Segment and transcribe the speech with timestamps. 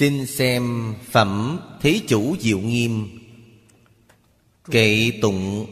[0.00, 3.08] Xin xem Phẩm Thế Chủ Diệu Nghiêm.
[4.70, 5.66] Kệ tụng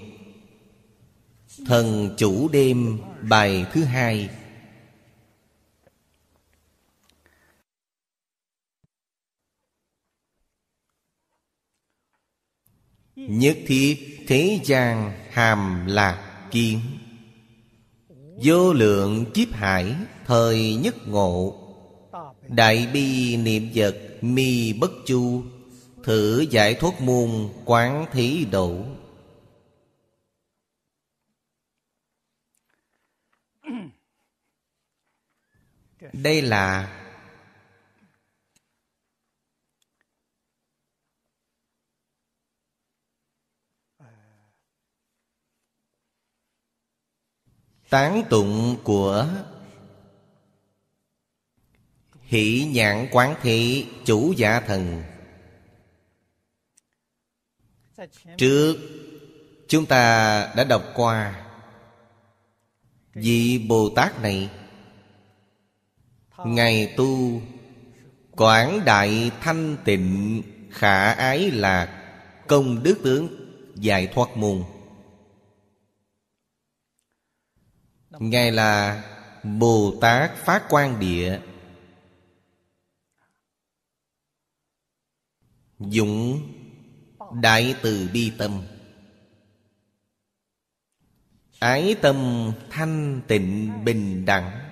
[1.67, 4.31] Thần Chủ Đêm, bài thứ hai.
[13.17, 16.81] Nhất thiết thế gian hàm lạc kiến
[18.43, 19.95] Vô lượng kiếp hải,
[20.27, 21.68] thời nhất ngộ.
[22.49, 25.43] Đại bi niệm vật, mi bất chu.
[26.03, 28.85] Thử giải thoát môn, quán thí độ.
[36.13, 36.95] Đây là
[47.91, 49.27] Tán tụng của
[52.29, 55.03] Hỷ nhãn quán thị, chủ giả thần.
[58.37, 58.77] Trước,
[59.69, 61.47] chúng ta đã đọc qua
[63.15, 64.51] Vị Bồ Tát này.
[66.45, 67.41] Ngài tu
[68.37, 72.15] Quảng đại thanh tịnh, Khả ái lạc
[72.47, 73.29] Công đức tướng,
[73.75, 74.65] Giải thoát môn.
[78.11, 79.03] Ngài là
[79.43, 81.41] Bồ Tát Phát quan Địa.
[85.79, 86.41] Dụng
[87.41, 88.63] Đại từ bi tâm.
[91.59, 94.71] Ái tâm thanh tịnh bình đẳng,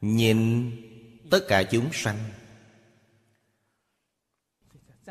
[0.00, 0.70] Nhìn
[1.30, 2.18] tất cả chúng sanh.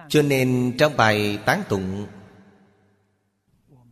[0.10, 2.08] Cho nên trong bài tán tụng,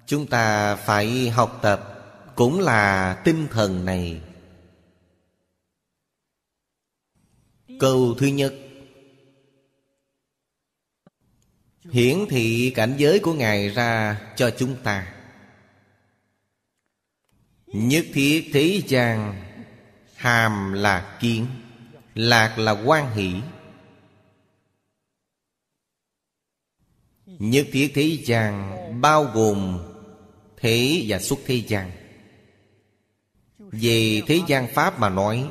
[0.05, 2.05] Chúng ta phải học tập
[2.35, 4.21] Cũng là tinh thần này.
[7.79, 8.53] Câu thứ nhất
[11.89, 15.13] Hiển thị cảnh giới của Ngài ra cho chúng ta.
[17.65, 19.41] Nhất thiết thế gian,
[20.15, 21.45] Hàm là kiến,
[22.15, 23.33] Lạc là quan hỷ.
[27.25, 29.79] Nhất thiết thế gian Bao gồm
[30.57, 31.91] Thế và xuất thế gian.
[33.59, 35.49] Về thế gian Pháp mà nói,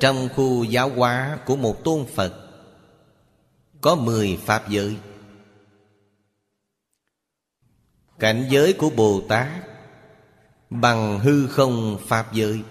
[0.00, 2.49] Trong khu giáo hóa của một tôn Phật
[3.80, 4.96] có mười Pháp giới.
[8.18, 9.48] Cảnh giới của Bồ Tát
[10.70, 12.62] Bằng hư không Pháp giới,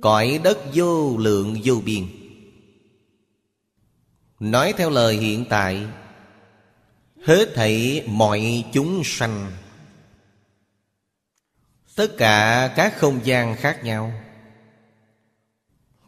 [0.00, 2.06] Cõi đất vô lượng vô biên.
[4.40, 5.86] Nói theo lời hiện tại,
[7.24, 9.52] Hết thảy mọi chúng sanh,
[11.96, 14.12] Tất cả các không gian khác nhau,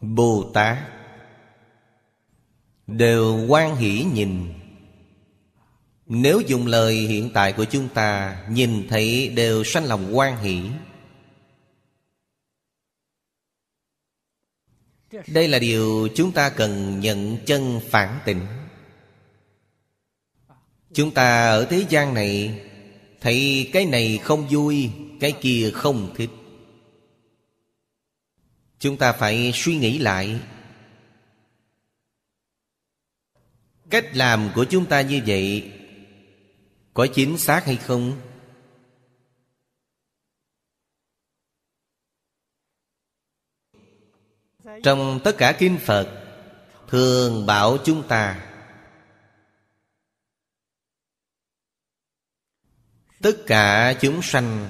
[0.01, 0.92] Bồ Tát
[2.87, 4.53] Đều quan hỷ nhìn.
[6.05, 10.61] Nếu dùng lời hiện tại của chúng ta, Nhìn thấy đều sanh lòng quan hỷ.
[15.27, 18.41] Đây là điều chúng ta cần nhận chân phản tỉnh
[20.93, 22.61] Chúng ta ở thế gian này,
[23.21, 26.29] Thấy cái này không vui, Cái kia không thích.
[28.79, 30.39] Chúng ta phải suy nghĩ lại
[33.93, 35.71] Cách làm của chúng ta như vậy
[36.93, 38.21] Có chính xác hay không?
[44.83, 46.23] Trong tất cả kinh Phật,
[46.87, 48.49] Thường bảo chúng ta,
[53.21, 54.69] Tất cả chúng sanh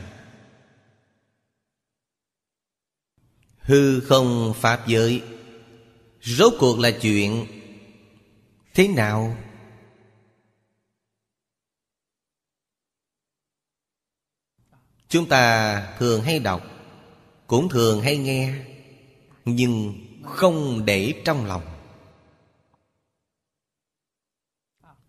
[3.58, 5.24] Hư không Pháp giới
[6.22, 7.62] Rốt cuộc là chuyện
[8.74, 9.38] Thế nào?
[15.08, 16.62] Chúng ta thường hay đọc,
[17.48, 18.54] Cũng thường hay nghe,
[19.46, 19.94] Nhưng
[20.25, 21.64] không để trong lòng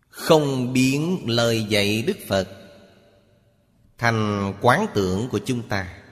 [0.08, 2.48] Không biến lời dạy Đức Phật
[3.98, 6.03] Thành quán tưởng của chúng ta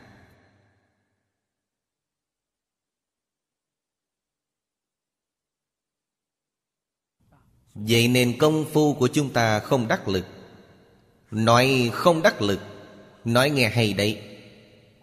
[7.88, 10.26] Vậy nên công phu của chúng ta không đắc lực.
[11.30, 12.60] Nói không đắc lực,
[13.24, 14.22] Nói nghe hay đấy.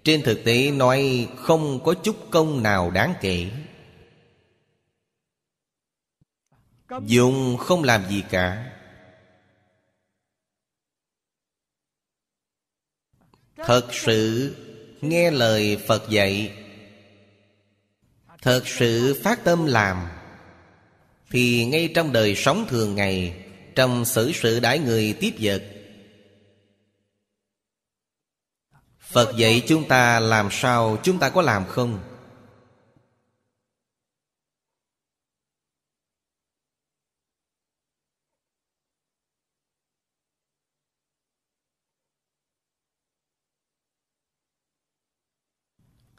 [0.04, 3.52] Trên thực tế nói không có chút công nào đáng kể.
[7.06, 8.72] Dùng không làm gì cả.
[13.56, 14.56] Thật sự
[15.02, 16.54] nghe lời Phật dạy,
[18.42, 20.19] Thật sự phát tâm làm
[21.32, 23.46] thì ngay trong đời sống thường ngày,
[23.76, 25.64] Trong xử sự đãi người tiếp vật,
[29.00, 32.00] Phật dạy chúng ta làm sao, chúng ta có làm không?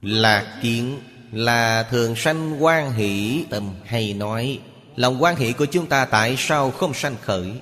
[0.01, 1.01] Lạc kiến
[1.33, 4.61] là thường sanh quan hỷ tâm hay nói
[5.01, 7.61] Lòng quan hệ của chúng ta tại sao không sanh khởi?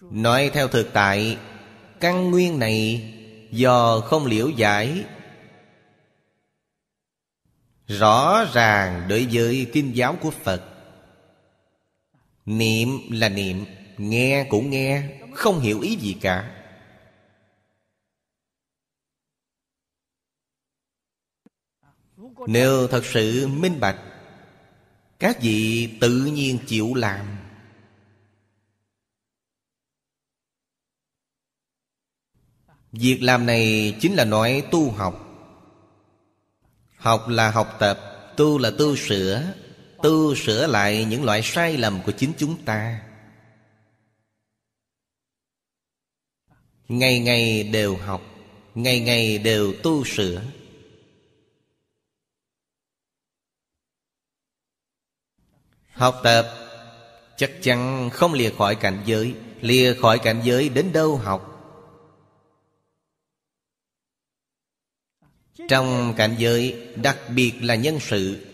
[0.00, 1.38] Nói theo thực tại,
[2.00, 3.12] Căn nguyên này
[3.50, 5.04] Do không liễu giải.
[7.86, 10.62] Rõ ràng đối với kinh giáo của Phật,
[12.46, 13.64] Niệm là niệm,
[13.96, 15.02] Nghe cũng nghe,
[15.34, 16.55] Không hiểu ý gì cả.
[22.46, 23.98] Nếu thật sự minh bạch,
[25.18, 27.36] Các vị tự nhiên chịu làm.
[32.92, 35.22] Việc làm này chính là nói tu học.
[36.96, 38.00] Học là học tập,
[38.36, 39.42] Tu là tu sửa.
[40.02, 43.02] Tu sửa lại những loại sai lầm của chính chúng ta.
[46.88, 48.22] Ngày ngày đều học,
[48.74, 50.42] Ngày ngày đều tu sửa.
[55.96, 56.52] Học tập,
[57.36, 59.34] Chắc chắn không lìa khỏi cảnh giới.
[59.60, 61.52] Lìa khỏi cảnh giới đến đâu học?
[65.68, 68.46] Trong cảnh giới Đặc biệt là nhân sự,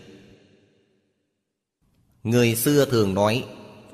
[2.23, 3.45] Người xưa thường nói,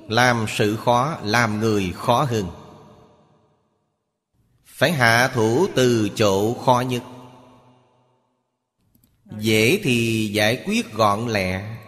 [0.07, 2.45] Làm sự khó, Làm người khó hơn.
[4.65, 7.03] Phải hạ thủ từ chỗ khó nhất.
[9.39, 11.78] Dễ thì giải quyết gọn lẹ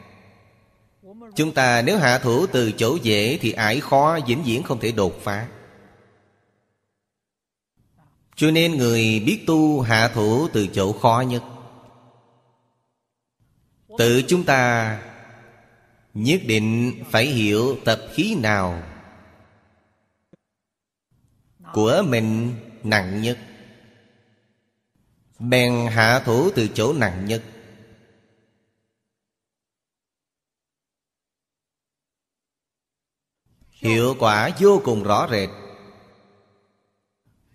[1.36, 4.92] Chúng ta nếu hạ thủ từ chỗ dễ Thì ải khó, vĩnh viễn không thể
[4.92, 5.48] đột phá.
[8.36, 11.44] Cho nên người biết tu hạ thủ từ chỗ khó nhất.
[13.98, 14.98] Tự chúng ta
[16.13, 18.84] Nhất định phải hiểu tập khí nào
[21.74, 23.38] Của mình nặng nhất.
[25.39, 27.44] Bèn hạ thủ từ chỗ nặng nhất.
[33.81, 35.50] Hiệu quả vô cùng rõ rệt.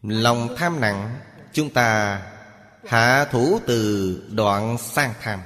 [0.02, 1.14] Lòng tham nặng,
[1.52, 2.22] Chúng ta
[2.84, 5.40] hạ thủ từ đoạn sang tham.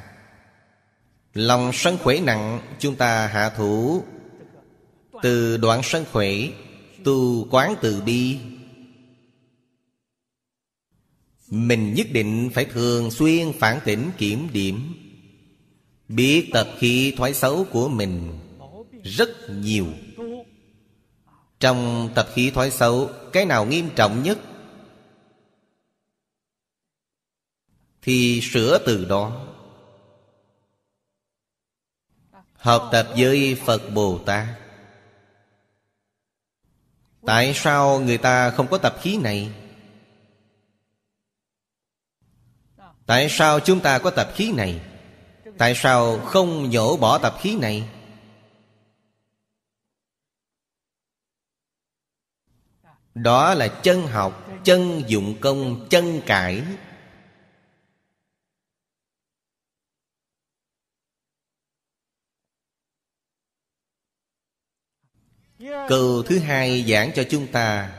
[1.34, 4.02] Lòng sân khỏe nặng, Chúng ta hạ thủ
[5.22, 6.30] Từ đoạn sân khỏe
[7.04, 8.38] Tu quán từ bi.
[11.50, 14.94] Mình nhất định phải thường xuyên phản tỉnh kiểm điểm.
[16.08, 18.38] Biết tập khí thoái xấu của mình
[19.04, 19.86] Rất nhiều.
[21.60, 24.38] Trong tập khí thói xấu, Cái nào nghiêm trọng nhất?
[28.02, 29.46] Thì sửa từ đó.
[32.52, 34.46] Học tập với Phật Bồ Tát.
[37.26, 39.52] Tại sao người ta không có tập khí này?
[43.06, 44.80] Tại sao chúng ta có tập khí này?
[45.58, 47.88] Tại sao không nhổ bỏ tập khí này?
[53.14, 56.62] Đó là chân học, Chân dụng công, Chân cải.
[65.88, 67.96] Câu thứ hai giảng cho chúng ta,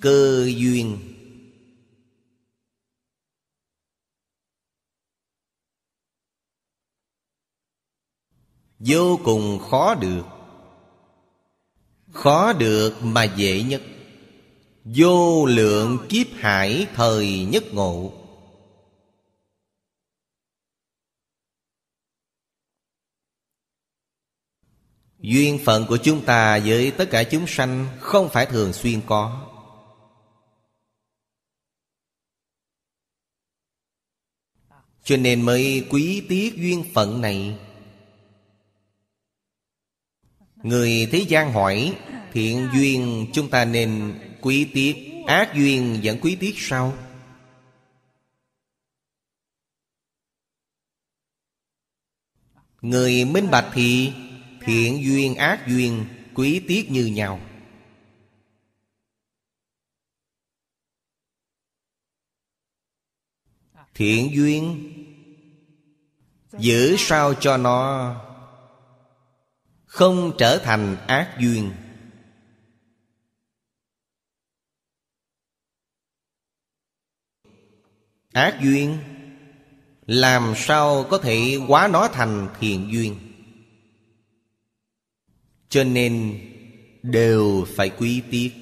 [0.00, 0.98] Cơ duyên.
[8.78, 10.24] Vô cùng khó được.
[12.12, 13.82] Khó được mà dễ nhất.
[14.84, 18.12] Vô lượng kiếp hải thời nhất ngộ.
[25.18, 29.50] Duyên phận của chúng ta với tất cả chúng sanh Không phải thường xuyên có.
[35.04, 37.58] Cho nên mới quý tiếc duyên phận này.
[40.56, 41.96] Người thế gian hỏi,
[42.34, 44.96] Thiện duyên chúng ta nên quý tiết
[45.26, 46.94] Ác duyên vẫn quý tiết sau
[52.80, 54.12] Người minh bạch thì
[54.60, 57.40] Thiện duyên, ác duyên Quý tiết như nhau.
[63.94, 64.90] Thiện duyên
[66.58, 68.14] Giữ sao cho nó
[69.84, 71.72] Không trở thành ác duyên?
[78.34, 78.98] Ác duyên.
[80.06, 83.16] Làm sao có thể hóa nó thành thiện duyên?
[85.68, 86.40] Cho nên
[87.02, 88.52] Đều phải quý tiếc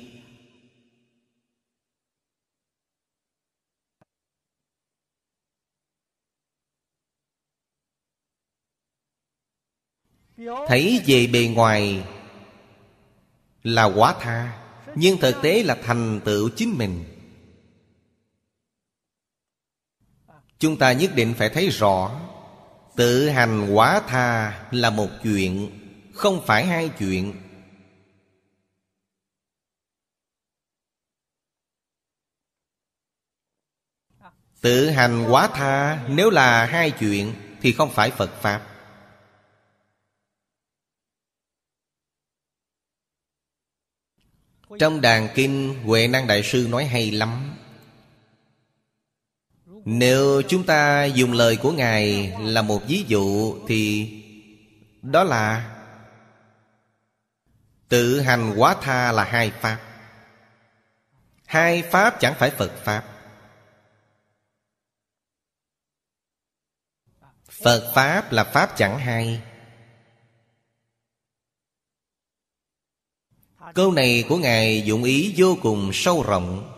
[10.68, 12.04] Thấy về bề ngoài
[13.62, 14.62] Là quá tha,
[14.94, 17.11] Nhưng thực tế là thành tựu chính mình.
[20.62, 22.20] Chúng ta nhất định phải thấy rõ,
[22.96, 25.70] Tự hành quá tha là một chuyện,
[26.14, 27.34] Không phải hai chuyện.
[34.60, 38.66] Tự hành quá tha Nếu là hai chuyện Thì không phải Phật Pháp.
[44.78, 47.61] Trong đàn kinh Huệ Năng Đại Sư nói hay lắm
[49.84, 54.10] nếu chúng ta dùng lời của Ngài Là một ví dụ Thì
[55.02, 55.72] Đó là
[57.92, 59.78] Tự hành quá tha là hai Pháp.
[61.46, 63.04] Hai Pháp chẳng phải Phật Pháp.
[67.62, 69.42] Phật Pháp là Pháp chẳng hai
[73.74, 76.71] Câu này của Ngài dụng ý vô cùng sâu rộng.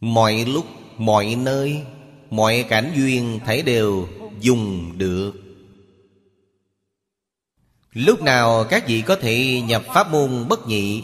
[0.00, 0.66] Mọi lúc,
[0.98, 1.82] mọi nơi,
[2.30, 4.08] mọi cảnh duyên thấy đều
[4.40, 5.32] dùng được.
[7.92, 11.02] Lúc nào các vị có thể nhập pháp môn bất nhị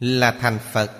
[0.00, 0.92] Là thành Phật.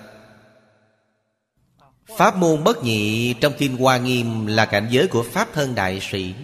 [2.16, 6.00] Pháp môn bất nhị trong Kinh Hoa Nghiêm Là cảnh giới của Pháp thân đại
[6.10, 6.34] sĩ.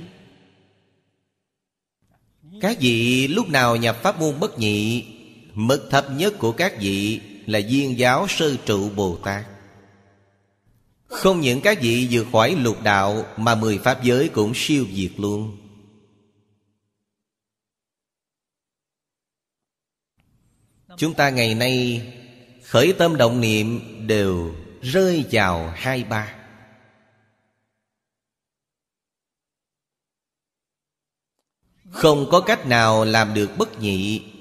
[2.60, 5.04] Các vị lúc nào nhập pháp môn bất nhị
[5.54, 9.44] Mức thấp nhất của các vị là viên giáo sư trụ Bồ Tát.
[11.06, 15.12] Không những các vị vượt khỏi lục đạo Mà mười pháp giới cũng siêu diệt
[15.16, 15.56] luôn.
[20.96, 22.06] Chúng ta ngày nay
[22.62, 26.34] Khởi tâm động niệm Đều rơi vào hai ba.
[31.90, 34.33] Không có cách nào làm được bất nhị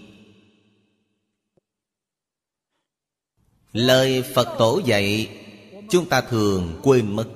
[3.74, 5.40] Lời Phật tổ dạy,
[5.90, 7.30] Chúng ta thường quên mất.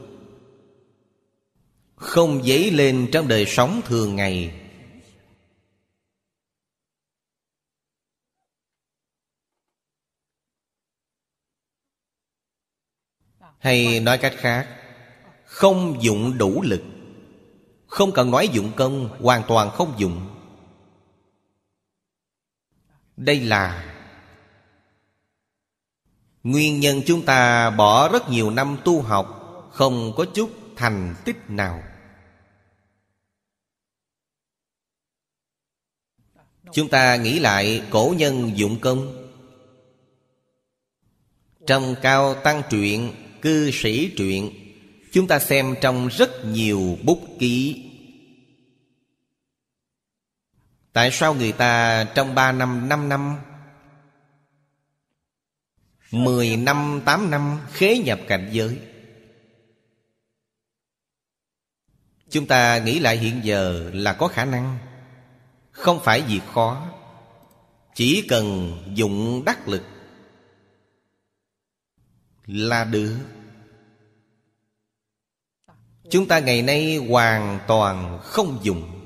[1.96, 4.62] Không dấy lên trong đời sống thường ngày.
[13.60, 14.68] Hay nói cách khác,
[15.46, 16.82] Không dụng đủ lực.
[17.88, 20.28] Không cần nói dụng công, Hoàn toàn không dụng.
[23.18, 23.94] Đây là
[26.44, 29.34] Nguyên nhân chúng ta bỏ rất nhiều năm tu học
[29.74, 31.84] Không có chút thành tích nào.
[36.74, 39.28] Chúng ta nghĩ lại cổ nhân dụng công.
[41.68, 44.52] Trong cao tăng truyện Cư sĩ truyện
[45.12, 47.84] Chúng ta xem trong rất nhiều bút ký.
[50.94, 53.36] Tại sao người ta trong 3 năm, 5 năm
[56.12, 58.80] 10 năm, tám năm khế nhập cảnh giới.
[62.30, 64.78] Chúng ta nghĩ lại hiện giờ là có khả năng.
[65.72, 66.88] Không phải việc khó
[67.96, 69.84] Chỉ cần dụng đắc lực
[72.46, 73.18] Là được.
[76.10, 79.06] Chúng ta ngày nay hoàn toàn không dùng.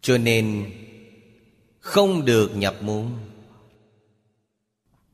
[0.00, 0.72] Cho nên
[1.80, 3.33] Không được nhập môn.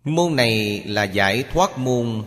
[0.05, 2.23] Môn này là giải thoát môn,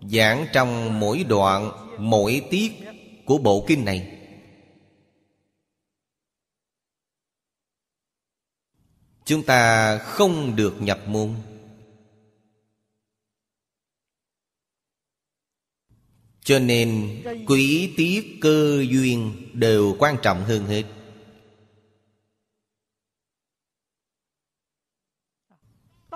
[0.00, 2.72] Giảng trong mỗi đoạn, Mỗi tiết
[3.24, 4.18] của bộ kinh này.
[9.24, 11.34] Chúng ta không được nhập môn.
[16.40, 20.84] Cho nên quý tiết cơ duyên đều quan trọng hơn hết.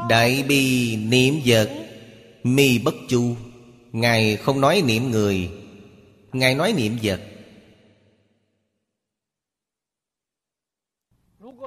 [0.09, 1.71] Đại bi niệm vật,
[2.43, 3.37] Mi bất chu.
[3.93, 5.51] Ngài không nói niệm người,
[6.33, 7.21] Ngài nói niệm vật.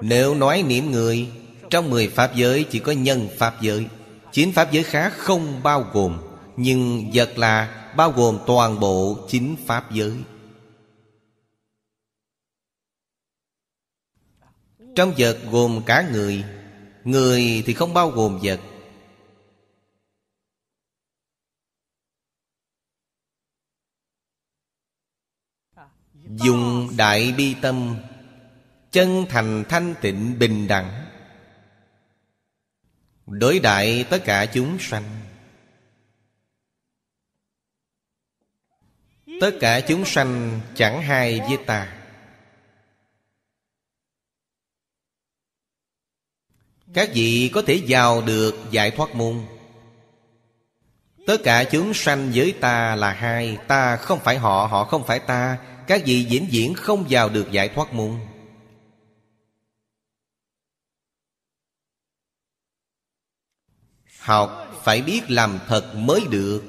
[0.02, 1.28] Nếu nói niệm người,
[1.70, 3.86] Trong mười pháp giới chỉ có nhân pháp giới.
[4.32, 6.22] Chín pháp giới khác không bao gồm,
[6.58, 10.14] Nhưng vật là bao gồm toàn bộ chín pháp giới.
[14.96, 16.44] Trong vật gồm cả người
[17.06, 18.60] Người thì không bao gồm vật.
[26.14, 27.98] Dùng đại bi tâm,
[28.92, 31.06] Chân thành thanh tịnh bình đẳng,
[33.26, 35.04] Đối đại tất cả chúng sanh.
[39.42, 42.05] Tất cả chúng sanh chẳng hai với ta.
[46.96, 49.46] Các vị có thể vào được giải thoát môn.
[51.28, 55.20] Tất cả chúng sanh với ta là hai Ta không phải họ, họ không phải
[55.20, 55.58] ta.
[55.88, 58.20] Các vị diễn diễn không vào được giải thoát môn.
[64.20, 66.64] Học phải biết làm thật mới được.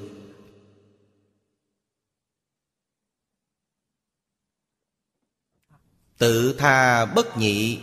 [6.17, 7.79] Tự tha bất nhị.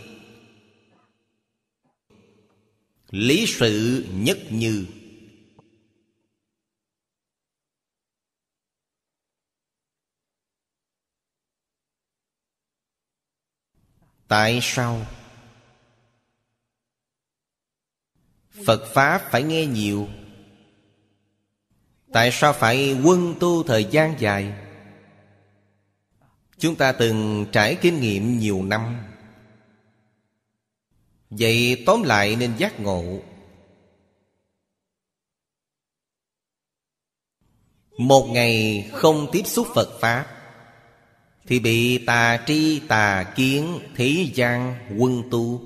[3.15, 4.85] Lý sự nhất như.
[14.27, 15.05] Tại sao?
[18.65, 20.09] Phật Pháp phải nghe nhiều.
[22.13, 24.53] Tại sao phải quân tu thời gian dài?
[26.57, 29.14] Chúng ta từng trải kinh nghiệm nhiều năm.
[31.39, 33.19] Vậy tóm lại nên giác ngộ.
[37.97, 40.25] Một ngày không tiếp xúc Phật Pháp,
[41.47, 45.61] Thì bị tà tri tà kiến thế gian quân tu.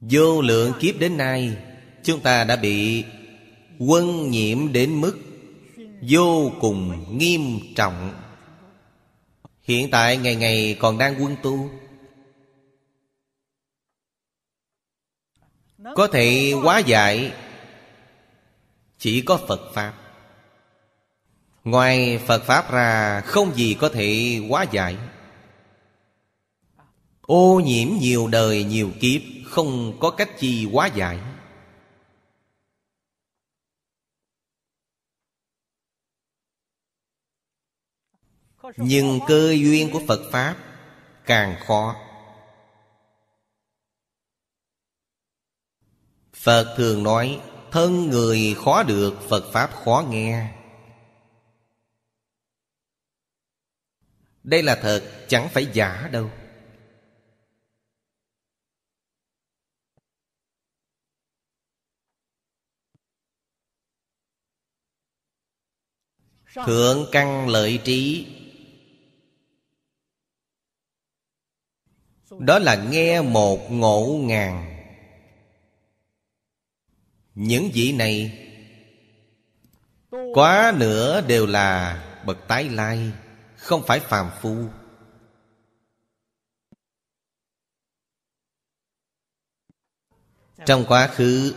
[0.00, 1.56] Vô lượng kiếp đến nay,
[2.04, 3.04] Chúng ta đã bị
[3.78, 5.18] quân nhiễm đến mức
[6.08, 8.23] Vô cùng nghiêm trọng.
[9.64, 11.70] Hiện tại ngày ngày còn đang quân tu.
[15.94, 17.32] Có thể quá giải,
[18.98, 19.94] Chỉ có Phật Pháp.
[21.64, 24.96] Ngoài Phật Pháp ra, Không gì có thể quá giải.
[27.20, 31.18] Ô nhiễm nhiều đời nhiều kiếp, Không có cách chi quá giải.
[38.76, 40.56] Nhưng cơ duyên của Phật Pháp
[41.26, 41.96] Càng khó.
[46.32, 50.54] Phật thường nói, Thân người khó được, Phật Pháp khó nghe.
[54.42, 56.30] Đây là thật, Chẳng phải giả đâu.
[66.66, 68.26] Thượng căn lợi trí
[72.38, 74.74] Đó là nghe một ngộ ngàn
[77.34, 78.38] Những vị này
[80.34, 83.10] Quá nữa đều là bậc tái lai,
[83.56, 84.56] Không phải phàm phu.
[90.66, 91.54] Trong quá khứ,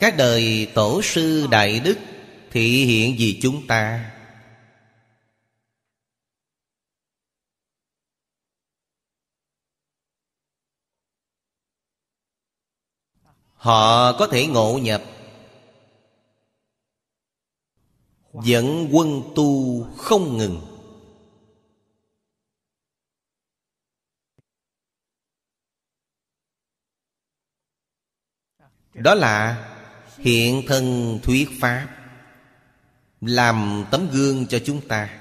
[0.00, 1.98] Các đời tổ sư đại đức
[2.50, 4.10] Thị hiện vì chúng ta.
[13.58, 15.02] Họ có thể ngộ nhập.
[18.42, 20.60] Dẫn quân tu không ngừng.
[28.94, 29.64] Đó là
[30.18, 31.94] hiện thân thuyết pháp,
[33.20, 35.20] Làm tấm gương cho chúng ta.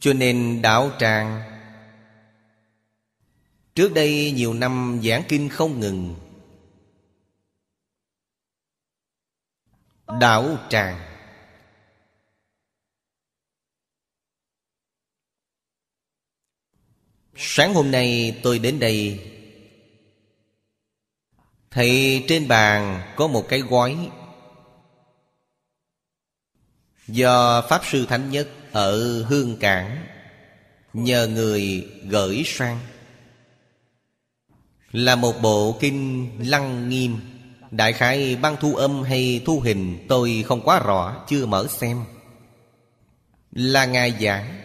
[0.00, 1.53] Cho nên đạo tràng
[3.74, 6.14] Trước đây nhiều năm giảng kinh không ngừng.
[10.20, 11.00] Đảo tràng.
[17.36, 19.30] Sáng hôm nay tôi đến đây.
[21.70, 24.10] Thấy trên bàn có một cái gói.
[27.06, 30.06] Do Pháp Sư Thánh Nhất ở Hương Cảng
[30.92, 32.80] Nhờ người gửi sang.
[34.94, 37.18] Là một bộ kinh lăng nghiêm.
[37.70, 42.04] Đại khái băng thu âm hay thu hình Tôi không quá rõ, Chưa mở xem.
[43.50, 44.60] Là Ngài giảng.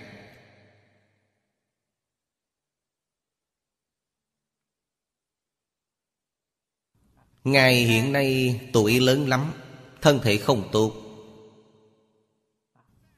[7.44, 9.54] Ngài hiện nay tuổi lớn lắm,
[10.02, 10.94] Thân thể không tốt.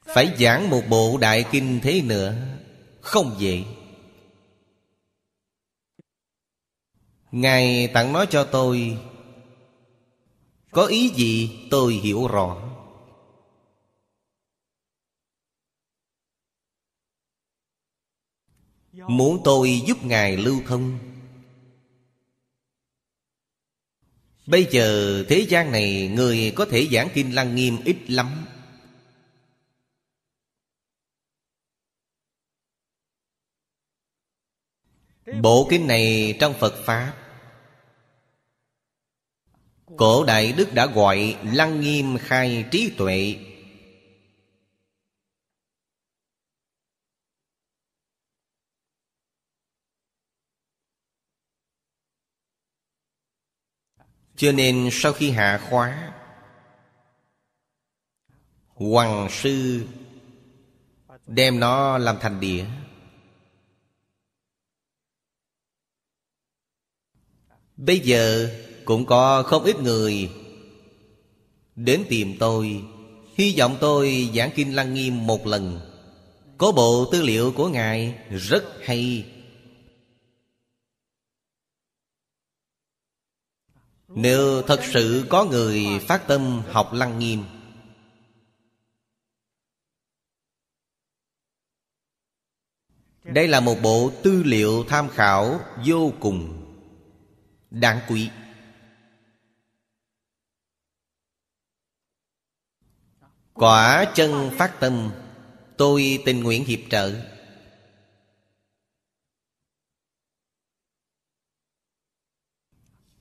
[0.06, 2.36] Phải giảng một bộ đại kinh thế nữa,
[3.02, 3.64] Không dễ.
[7.32, 8.98] Ngài tặng nó cho tôi.
[10.72, 12.72] Có ý gì tôi hiểu rõ.
[18.94, 21.00] Muốn tôi giúp Ngài lưu thông.
[24.48, 28.46] Bây giờ thế gian này Người có thể giảng kinh lăng nghiêm ít lắm.
[35.42, 37.21] Bộ kinh này trong Phật Pháp
[40.02, 43.38] Cổ Đại Đức đã gọi Lăng Nghiêm Khai Trí Tuệ.
[54.36, 56.14] Cho nên sau khi hạ khóa,
[58.68, 59.86] Hoàng sư
[61.28, 62.66] Đem nó làm thành đĩa.
[67.78, 68.52] Bây giờ
[68.92, 70.32] cũng có không ít người
[71.76, 72.84] Đến tìm tôi.
[73.38, 75.80] Hy vọng tôi giảng Kinh Lăng Nghiêm một lần.
[76.58, 79.26] Có bộ tư liệu của Ngài rất hay.
[84.08, 87.44] Nếu thật sự có người phát tâm học Lăng Nghiêm,
[93.24, 96.66] Đây là một bộ tư liệu tham khảo vô cùng
[97.70, 98.30] đáng quý.
[103.54, 105.12] Quả chân phát tâm,
[105.78, 107.22] tôi tình nguyện hiệp trợ.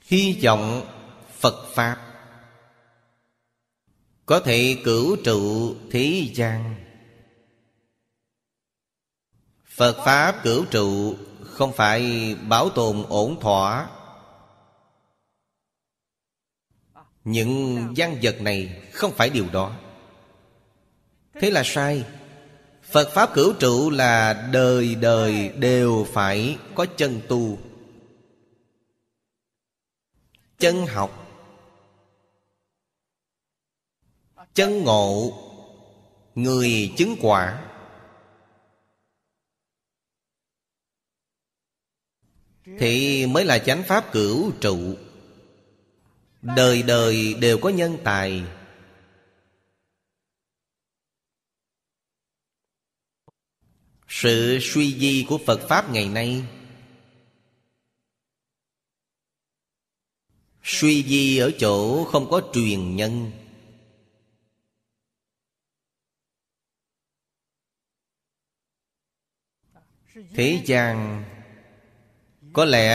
[0.00, 0.86] Hy vọng
[1.38, 2.10] phật pháp
[4.26, 6.74] có thể cửu trụ thế gian.
[9.64, 13.90] Phật pháp cửu trụ không phải bảo tồn ổn thỏa.
[17.24, 19.89] Những gian vật này không phải điều đó
[21.40, 22.04] thế là sai.
[22.82, 27.58] Phật pháp cửu trụ là đời đời đều phải có chân tu.
[30.58, 31.26] Chân học.
[34.54, 35.32] Chân ngộ.
[36.34, 37.64] Người chứng quả.
[42.78, 44.94] Thì mới là chánh pháp cửu trụ.
[46.42, 48.42] Đời đời đều có nhân tài.
[54.12, 56.44] Sự suy di của Phật Pháp ngày nay.
[60.62, 63.32] Suy di ở chỗ không có truyền nhân.
[70.14, 71.24] Thế gian,
[72.52, 72.92] Có lẽ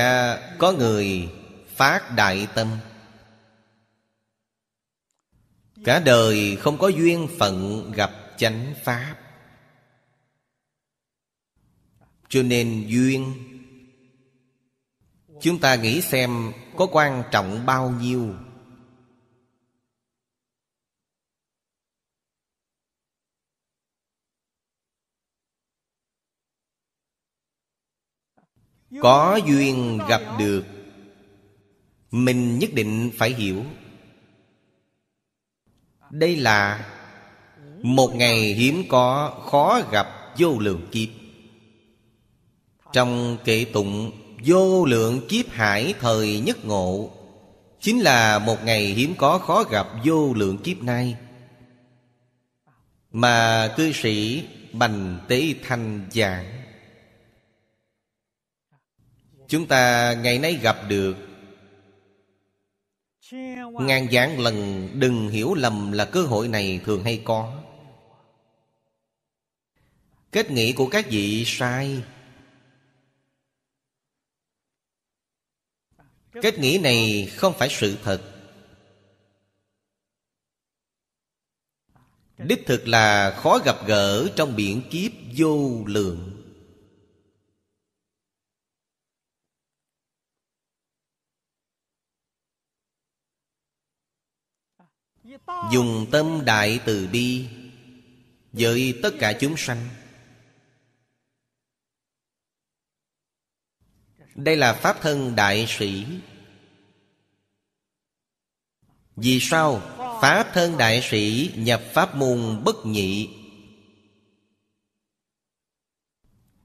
[0.57, 1.29] có người
[1.67, 2.77] phát đại tâm.
[5.83, 9.24] Cả đời không có duyên phận gặp chánh Pháp.
[12.35, 13.33] Cho nên duyên.
[15.41, 18.35] Chúng ta nghĩ xem có quan trọng bao nhiêu.
[29.01, 30.65] Có duyên gặp được,
[32.11, 33.63] Mình nhất định phải hiểu.
[36.11, 36.91] Đây là
[37.81, 41.24] một ngày hiếm có khó gặp vô lượng kiếp.
[42.93, 44.11] Trong kệ tụng,
[44.45, 47.09] vô lượng kiếp hải thời nhất ngộ,
[47.85, 51.15] Chính là một ngày hiếm có khó gặp vô lượng kiếp nay.
[53.11, 54.43] Mà cư sĩ
[54.73, 56.61] Bành Tế Thanh giảng,
[59.47, 61.15] Chúng ta ngày nay gặp được
[63.81, 67.61] Ngàn giảng lần đừng hiểu lầm là cơ hội này thường hay có.
[70.31, 72.03] Kết nghĩ của các vị sai
[76.41, 78.31] Cách nghĩ này không phải sự thật.
[82.37, 86.31] Đích thực là khó gặp gỡ trong biển kiếp vô lượng.
[95.71, 97.47] Dùng tâm đại từ bi
[98.51, 100.04] Với tất cả chúng sanh.
[104.35, 106.05] Đây là Pháp thân đại sĩ.
[109.15, 109.81] Vì sao
[110.21, 113.29] Pháp thân đại sĩ nhập Pháp môn bất nhị?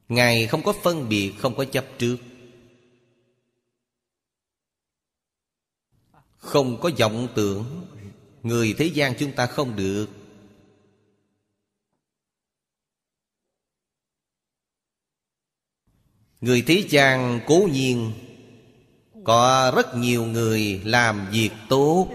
[0.09, 2.17] Ngài không có phân biệt, không có chấp trước.
[6.37, 7.87] Không có vọng tưởng.
[8.43, 10.20] Người thế gian chúng ta không được.
[16.41, 18.13] Người thế gian cố nhiên,
[19.25, 22.09] Có rất nhiều người làm việc tốt.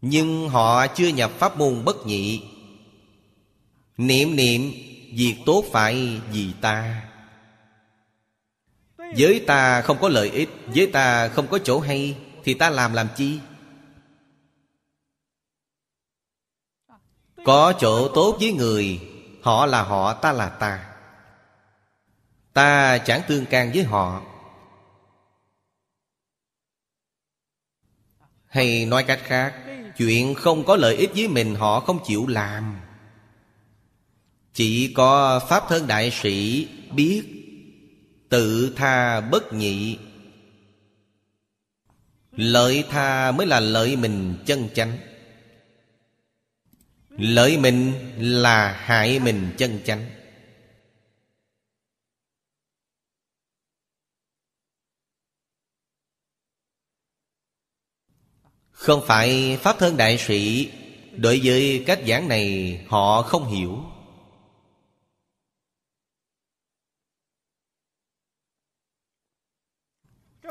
[0.00, 2.42] Nhưng họ chưa nhập pháp môn bất nhị.
[3.96, 4.72] Niệm niệm,
[5.12, 7.08] Việc tốt phải vì ta.
[8.96, 12.92] Với ta không có lợi ích, Với ta không có chỗ hay, Thì ta làm
[12.92, 13.38] làm chi?
[17.44, 19.00] Có chỗ tốt với người
[19.46, 20.86] Họ là họ, ta là ta.
[22.52, 24.22] Ta chẳng tương can với họ.
[28.46, 29.54] Hay nói cách khác
[29.96, 32.80] Chuyện không có lợi ích với mình họ không chịu làm.
[34.54, 37.22] Chỉ có Pháp thân đại sĩ biết
[38.28, 39.98] Tự tha bất nhị.
[42.32, 44.98] Lợi tha mới là lợi mình chân chánh.
[47.18, 50.06] Lợi mình là hại mình chân chánh.
[58.70, 60.70] Không phải Pháp thân đại sĩ,
[61.16, 63.82] Đối với cách giảng này họ không hiểu.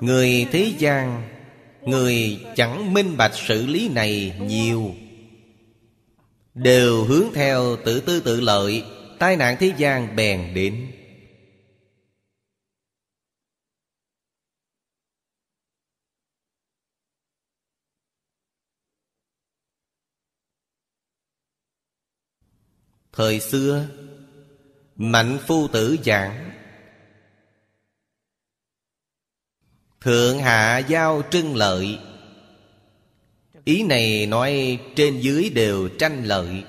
[0.02, 1.30] Người thế gian,
[1.82, 4.96] Người chẳng minh bạch sự lý này nhiều.
[6.56, 8.84] Đều hướng theo tự tư tự lợi,
[9.20, 10.92] Tai nạn thế gian bèn đến.
[23.12, 23.88] Thời xưa,
[24.96, 26.52] Mạnh phu tử giảng,
[30.02, 32.00] Thượng hạ giao trưng lợi
[33.66, 36.64] Ý này nói trên dưới đều tranh lợi.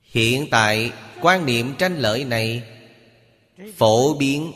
[0.00, 2.68] Hiện tại, quan niệm tranh lợi này
[3.76, 4.52] Phổ biến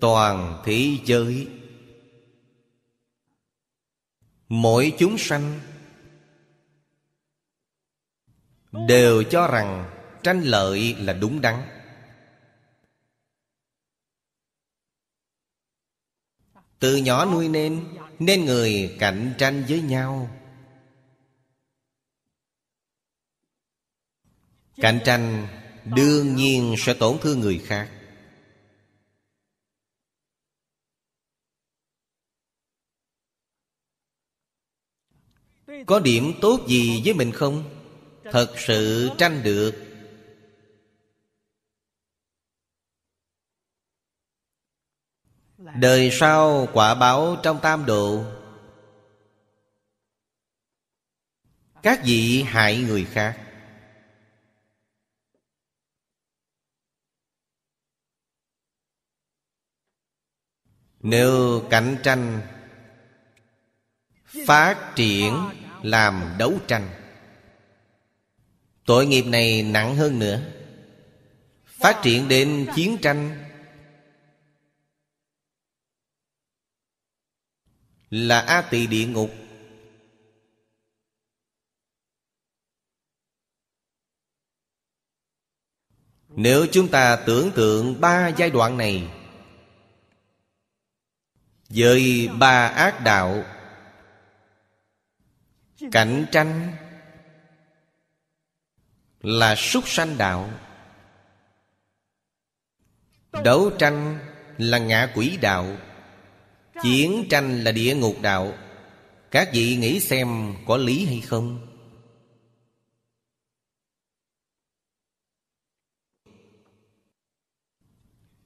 [0.00, 1.48] Toàn thế giới.
[4.48, 5.60] Mỗi chúng sanh
[8.72, 9.90] Đều cho rằng
[10.22, 11.81] tranh lợi là đúng đắn.
[16.82, 17.84] Từ nhỏ nuôi nên
[18.18, 20.30] Nên người cạnh tranh với nhau
[24.76, 25.48] Cạnh tranh
[25.84, 27.90] đương nhiên sẽ tổn thương người khác
[35.86, 37.64] Có điểm tốt gì với mình không?
[38.24, 39.91] Thật sự tranh được
[45.64, 45.72] Dạ.
[45.80, 48.24] Đời sau quả báo trong tam độ.
[51.82, 53.38] Các vị hại người khác.
[61.00, 62.40] Nếu cạnh tranh,
[64.46, 65.38] Phát triển
[65.82, 66.88] làm đấu tranh.
[68.86, 70.40] Tội nghiệp này nặng hơn nữa.
[71.66, 73.51] Phát triển đến chiến tranh
[78.12, 79.30] Là A tỳ địa ngục.
[86.28, 89.10] Nếu chúng ta tưởng tượng ba giai đoạn này,
[91.68, 93.44] Với ba ác đạo
[95.92, 96.72] Cạnh tranh
[99.20, 100.50] Là súc sanh đạo,
[103.44, 104.18] Đấu tranh
[104.58, 105.76] là ngạ quỷ đạo
[106.80, 108.54] Chiến tranh là địa ngục đạo
[109.30, 111.66] Các vị nghĩ xem có lý hay không?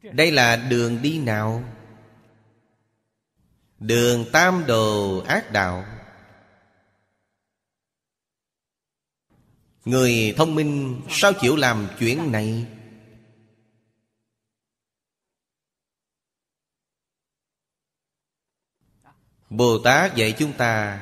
[0.02, 1.64] Đây là đường đi nào?
[3.78, 5.84] Đường tam đồ ác đạo
[9.84, 12.66] Người thông minh sao chịu làm chuyện này
[19.50, 21.00] Bồ Tát dạy chúng ta,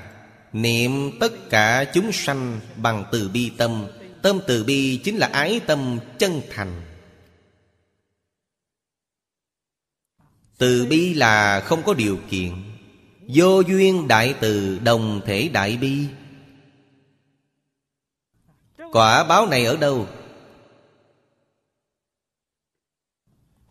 [0.54, 3.86] Niệm tất cả chúng sanh bằng từ bi tâm.
[4.22, 6.82] Tâm từ bi chính là ái tâm chân thành.
[10.58, 12.52] Từ bi là không có điều kiện.
[13.28, 16.06] Vô duyên đại từ, đồng thể đại bi.
[18.92, 20.08] Quả báo này ở đâu?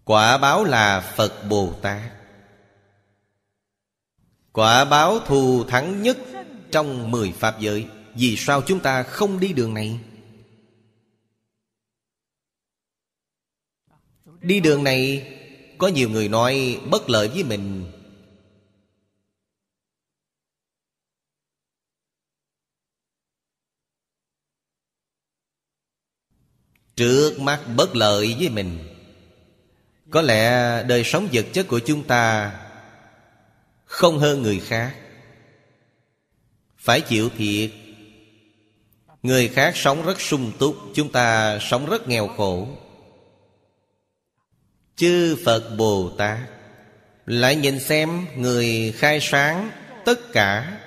[0.03, 2.22] Quả báo là Phật Bồ Tát.
[4.53, 6.17] Quả báo thù thắng nhất
[6.71, 7.87] trong mười Pháp giới.
[8.15, 9.99] Vì sao chúng ta không đi đường này?
[14.41, 15.29] Đi đường này,
[15.77, 17.91] Có nhiều người nói bất lợi với mình.
[26.95, 28.79] Trước mắt bất lợi với mình.
[30.09, 32.51] Có lẽ đời sống vật chất của chúng ta
[33.93, 34.95] không hơn người khác.
[36.77, 37.71] Phải chịu thiệt.
[39.23, 42.67] Người khác sống rất sung túc, Chúng ta sống rất nghèo khổ.
[44.95, 46.39] Chư Phật Bồ Tát,
[47.25, 49.71] Lại nhìn xem người khai sáng
[50.05, 50.79] Tất cả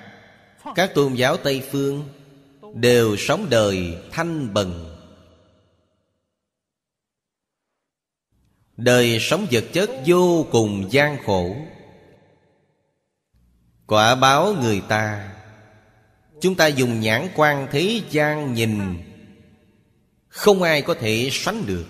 [0.75, 2.09] Các tôn giáo Tây Phương
[2.73, 4.95] Đều sống đời thanh bần
[8.77, 11.55] Đời sống vật chất vô cùng gian khổ.
[13.87, 15.33] Quả báo người ta.
[16.41, 18.81] Chúng ta dùng nhãn quan thế gian nhìn.
[20.27, 21.85] Không ai có thể sánh được.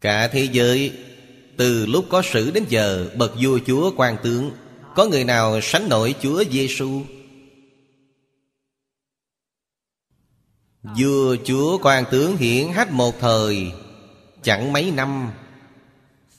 [0.00, 0.98] Cả thế giới,
[1.56, 4.50] Từ lúc có sử đến giờ, Bậc vua chúa quan tướng,
[4.94, 7.02] Có người nào sánh nổi chúa Giêsu
[10.82, 13.72] Vua chúa quan tướng hiển hách một thời,
[14.42, 15.32] Chẳng mấy năm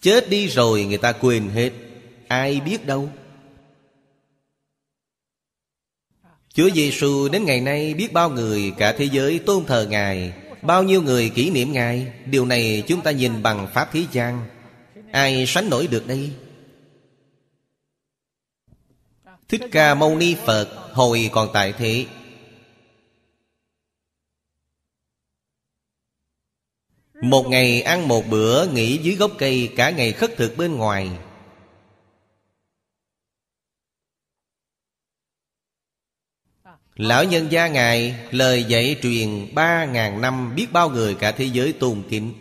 [0.02, 1.72] Chết đi rồi người ta quên hết.
[2.28, 3.10] Ai biết đâu?
[6.54, 10.84] Chúa Giêsu đến ngày nay biết bao người cả thế giới tôn thờ Ngài, Bao
[10.84, 12.14] nhiêu người kỷ niệm Ngài.
[12.26, 14.48] Điều này chúng ta nhìn bằng Pháp thế gian
[15.12, 16.32] Ai sánh nổi được đây?
[19.48, 22.06] Thích Ca Mâu Ni Phật, Hồi còn tại thế.
[27.22, 31.10] Một ngày ăn một bữa, Nghỉ dưới gốc cây, Cả ngày khất thực bên ngoài.
[36.96, 41.46] Lão nhân gia Ngài, Lời dạy truyền ba ngàn năm Biết bao người cả thế
[41.46, 42.34] giới tôn kính.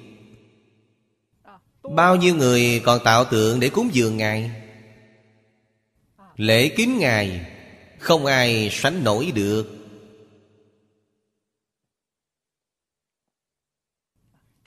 [1.83, 4.51] Bao nhiêu người còn tạo tượng để cúng dường Ngài?
[6.37, 7.41] Lễ kính Ngài,
[7.99, 9.78] Không ai sánh nổi được.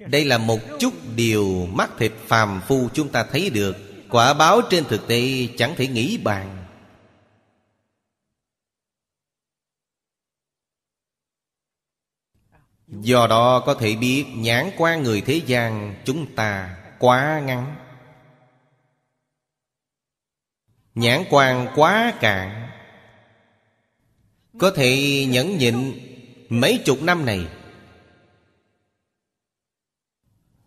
[0.07, 3.77] Đây là một chút điều mắt thịt phàm phu chúng ta thấy được.
[4.09, 6.57] Quả báo trên thực tế chẳng thể nghĩ bàn.
[12.87, 17.75] Do đó có thể biết nhãn quan người thế gian chúng ta quá ngắn.
[20.95, 22.69] Nhãn quan quá cạn.
[24.59, 25.93] Có thể nhẫn nhịn
[26.49, 27.47] mấy chục năm này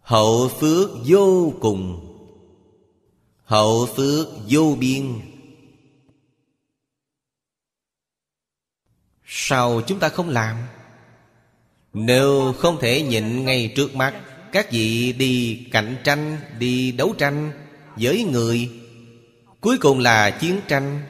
[0.05, 2.01] Hậu phước vô cùng.
[3.45, 5.21] Hậu phước vô biên.
[9.27, 10.57] Sao chúng ta không làm?
[11.93, 14.15] Nếu không thể nhịn ngay trước mắt,
[14.53, 17.53] Các vị đi cạnh tranh, Đi đấu tranh
[17.97, 18.71] với người.
[19.61, 21.03] Cuối cùng là chiến tranh.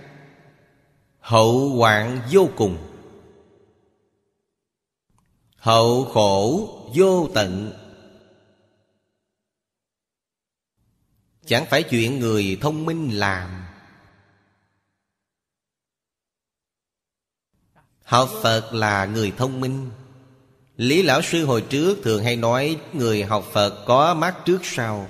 [1.21, 2.77] Hậu hoạn vô cùng.
[5.57, 7.73] Hậu khổ vô tận.
[11.47, 13.65] Chẳng phải chuyện người thông minh làm.
[18.03, 19.91] Học Phật là người thông minh.
[20.77, 25.09] Lý Lão Sư hồi trước thường hay nói Người học Phật có mắt trước sau.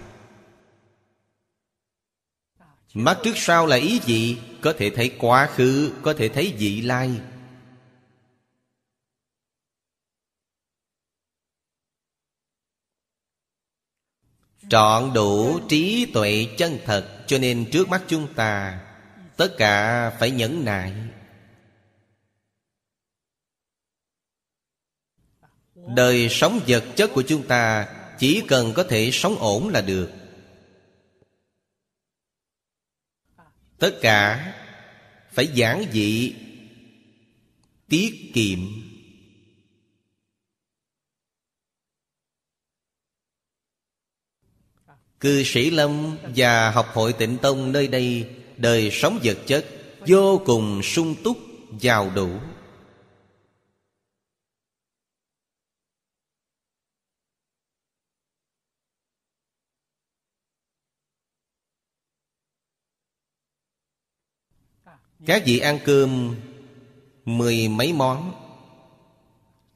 [2.94, 4.38] Mắt trước sau là ý gì?
[4.60, 7.10] Có thể thấy quá khứ, Có thể thấy vị lai.
[14.74, 18.80] Trọn đủ trí tuệ chân thật, Cho nên trước mắt chúng ta,
[19.36, 20.92] Tất cả phải nhẫn nại.
[25.74, 30.10] Đời sống vật chất của chúng ta Chỉ cần có thể sống ổn là được.
[33.78, 34.52] Tất cả
[35.32, 36.34] Phải giản dị,
[37.88, 38.58] Tiết kiệm.
[45.24, 49.66] Cư sĩ Lâm và học hội tịnh tông nơi đây Đời sống vật chất
[50.06, 51.38] Vô cùng sung túc,
[51.80, 52.28] giàu đủ.
[65.26, 66.36] Các vị ăn cơm
[67.24, 68.32] Mười mấy món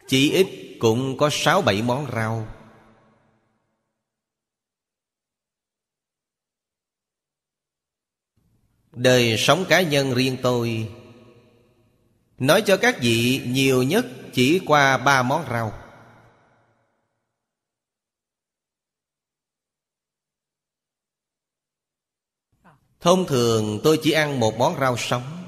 [0.09, 0.46] Chỉ ít
[0.80, 2.57] cũng có sáu bảy món rau.
[8.99, 10.88] Đời sống cá nhân riêng tôi.
[12.38, 15.72] Nói cho các vị nhiều nhất chỉ qua ba món rau.
[23.01, 25.44] Thông thường tôi chỉ ăn một món rau sống.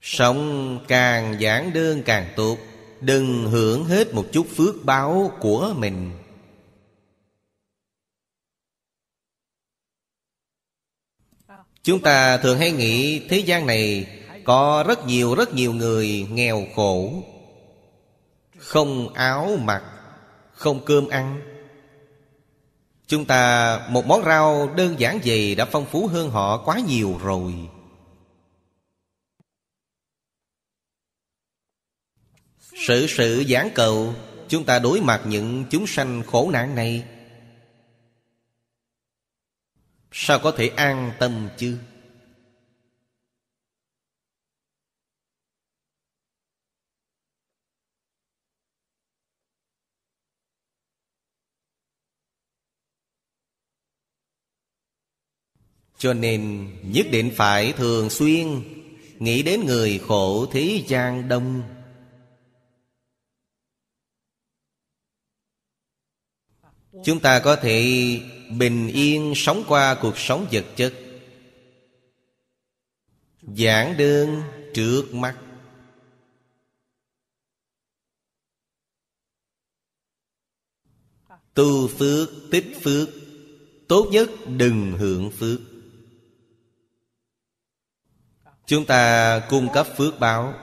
[0.00, 2.58] Sống càng giản đơn càng tốt,
[3.00, 6.23] Đừng hưởng hết một chút phước báo của mình.
[11.84, 14.06] Chúng ta thường hay nghĩ thế gian này
[14.44, 17.12] Có rất nhiều rất nhiều người nghèo khổ.
[18.58, 19.82] Không áo mặc,
[20.52, 21.40] Không cơm ăn.
[23.06, 27.20] Chúng ta, một món rau đơn giản vậy Đã phong phú hơn họ quá nhiều
[27.22, 27.54] rồi.
[32.86, 34.14] Sự sự giảng cầu,
[34.48, 37.04] Chúng ta đối mặt những chúng sanh khổ nạn này.
[40.16, 41.78] Sao có thể an tâm chứ?
[55.98, 58.62] Cho nên nhất định phải thường xuyên
[59.18, 61.62] Nghĩ đến người khổ thế gian đông.
[67.04, 67.82] Chúng ta có thể
[68.58, 70.94] bình yên sống qua cuộc sống vật chất.
[73.42, 74.42] Giảng đơn
[74.74, 75.38] trước mắt.
[81.54, 83.08] Tu phước, tích phước,
[83.88, 85.60] Tốt nhất đừng hưởng phước.
[88.66, 90.54] Chúng ta cung cấp phước báo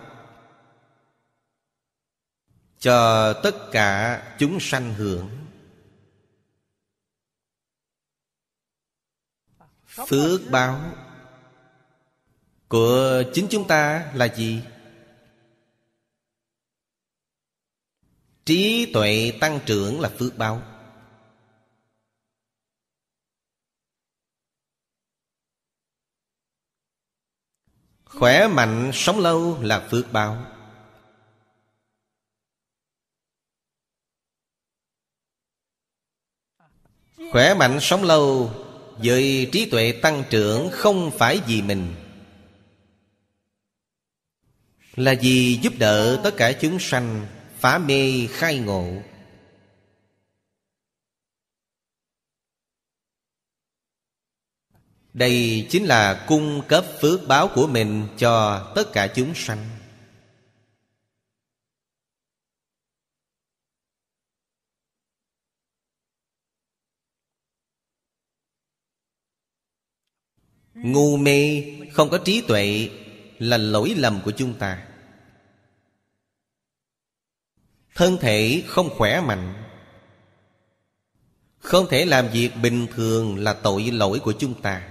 [2.79, 5.40] Cho tất cả chúng sanh hưởng.
[10.07, 10.81] Phước báo.
[12.69, 14.63] Của chính chúng ta là gì?
[18.45, 20.61] Trí tuệ tăng trưởng là phước báo.
[28.05, 30.45] Khỏe mạnh sống lâu là phước báo.
[37.31, 38.51] Khỏe mạnh sống lâu
[38.97, 41.93] với trí tuệ tăng trưởng không phải vì mình.
[44.95, 47.27] Là vì giúp đỡ tất cả chúng sanh
[47.59, 48.87] Phá mê khai ngộ.
[55.13, 59.80] Đây chính là cung cấp phước báo của mình cho tất cả chúng sanh.
[70.84, 72.89] Ngu mê, không có trí tuệ
[73.39, 74.88] Là lỗi lầm của chúng ta.
[77.95, 79.63] Thân thể không khỏe mạnh.
[81.57, 84.89] Không thể làm việc bình thường là tội lỗi của chúng ta.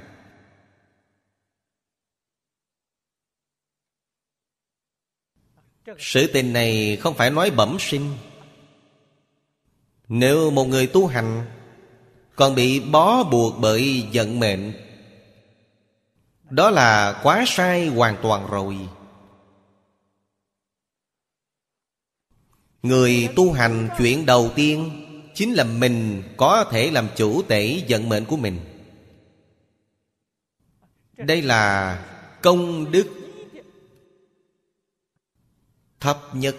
[5.98, 8.16] Sự tình này không phải nói bẩm sinh.
[10.08, 11.46] Nếu một người tu hành
[12.36, 14.72] Còn bị bó buộc bởi vận mệnh
[16.50, 18.88] đó là quá sai hoàn toàn rồi.
[22.82, 25.06] Người tu hành chuyện đầu tiên
[25.40, 28.60] Chính là mình có thể làm chủ tể vận mệnh của mình.
[31.16, 31.96] Đây là
[32.42, 33.08] công đức
[36.00, 36.56] thấp nhất.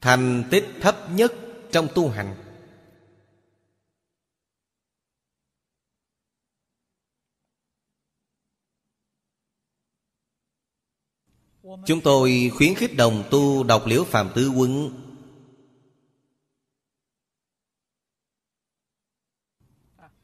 [0.00, 1.32] Thành tích thấp nhất
[1.72, 2.49] trong tu hành.
[11.86, 14.90] Chúng tôi khuyến khích đồng tu đọc liễu phàm tứ quân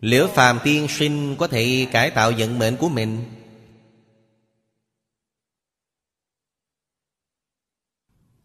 [0.01, 3.25] liễu phàm tiên sinh có thể cải tạo vận mệnh của mình.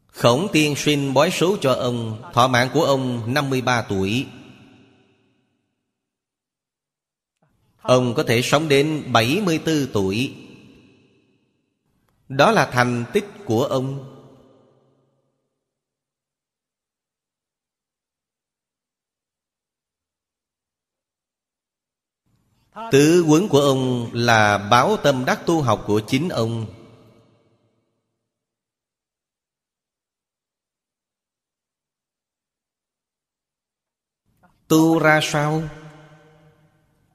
[0.07, 4.27] Khổng tiên sinh bói số cho ông, Thọ mạng của ông 53 tuổi.
[7.81, 10.40] Ông có thể sống đến 74 tuổi.
[12.37, 14.07] Đó là thành tích của ông.
[22.91, 26.65] Tứ quấn của ông là báo tâm đắc tu học của chính ông.
[34.67, 35.63] Tu ra sao?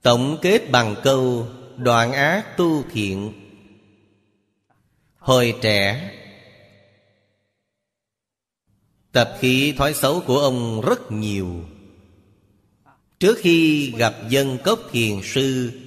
[0.03, 3.46] Tổng kết bằng câu, Đoạn ác tu thiện.
[5.27, 6.11] Hồi trẻ.
[9.13, 11.65] Tập khí thói xấu của ông rất nhiều.
[13.19, 15.81] Trước khi gặp dân cốc thiền sư,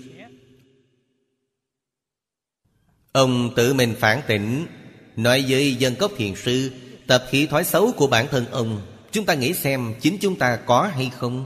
[3.11, 4.67] Ông tự mình phản tỉnh,
[5.15, 6.71] Nói với dân cốc thiền sư,
[7.07, 8.81] Tập khí thói xấu của bản thân ông,
[9.11, 11.45] Chúng ta nghĩ xem chính chúng ta có hay không?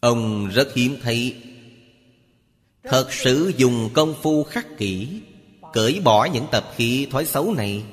[0.00, 1.42] Ông rất hiếm thấy
[2.86, 5.22] Thật sự dùng công phu khắc kỹ
[5.72, 7.84] Cởi bỏ những tập khí thói xấu này.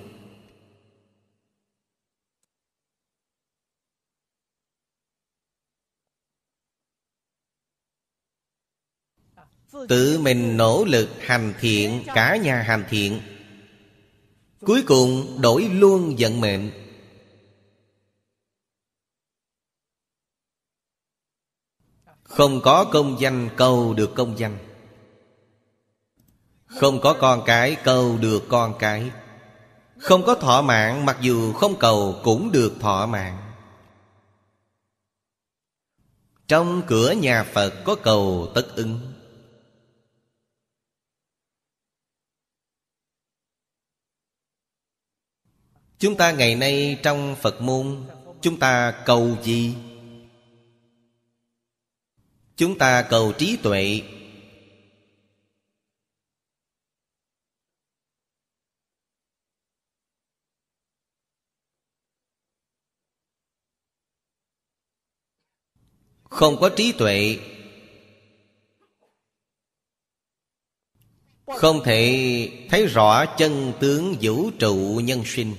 [9.89, 13.21] Tự mình nỗ lực hành thiện, Cả nhà hành thiện.
[14.59, 16.71] Cuối cùng đổi luôn vận mệnh.
[22.23, 24.72] Không có công danh cầu được công danh.
[26.79, 29.11] Không có con cái, cầu được con cái.
[29.97, 33.37] Không có thọ mạng, mặc dù không cầu cũng được thọ mạng.
[36.47, 38.99] Trong cửa nhà Phật có cầu tất ứng.
[45.99, 48.05] Chúng ta ngày nay trong Phật môn,
[48.43, 49.75] Chúng ta cầu gì?
[52.55, 54.01] Chúng ta cầu trí tuệ.
[66.33, 67.39] Không có trí tuệ.
[71.47, 75.55] Không thể thấy rõ chân tướng vũ trụ nhân sinh.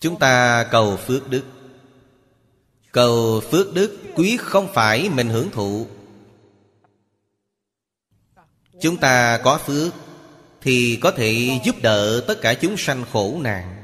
[0.00, 1.44] Chúng ta cầu phước đức.
[2.92, 5.86] Cầu phước đức quý không phải mình hưởng thụ.
[8.80, 9.94] Chúng ta có phước
[10.60, 13.81] Thì có thể giúp đỡ tất cả chúng sanh khổ nạn.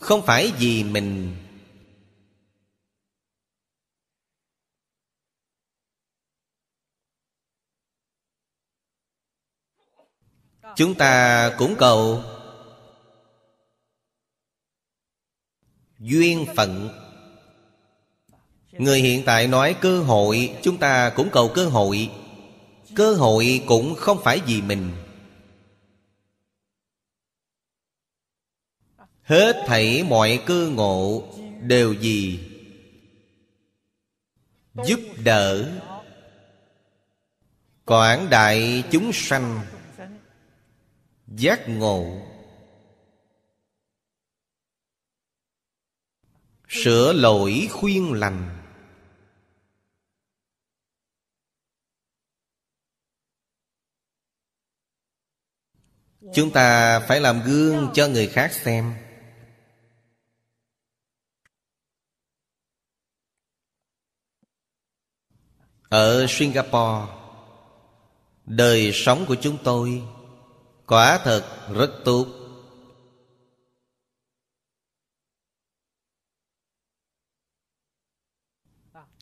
[0.00, 1.36] Không phải vì mình.
[10.76, 12.22] Chúng ta cũng cầu
[15.98, 16.88] Duyên phận.
[18.72, 22.10] Người hiện tại nói cơ hội, Chúng ta cũng cầu cơ hội.
[22.96, 24.90] Cơ hội cũng không phải vì mình.
[29.30, 31.24] Hết thảy mọi cơ ngộ
[31.62, 32.40] Đều gì
[34.86, 35.72] Giúp đỡ.
[37.84, 39.60] Quảng đại chúng sanh
[41.26, 42.22] Giác ngộ.
[46.68, 48.56] Sửa lỗi khuyên lành.
[56.34, 58.94] Chúng ta phải làm gương cho người khác xem.
[65.90, 67.12] Ở Singapore,
[68.44, 70.02] Đời sống của chúng tôi
[70.86, 72.26] Quả thật rất tốt.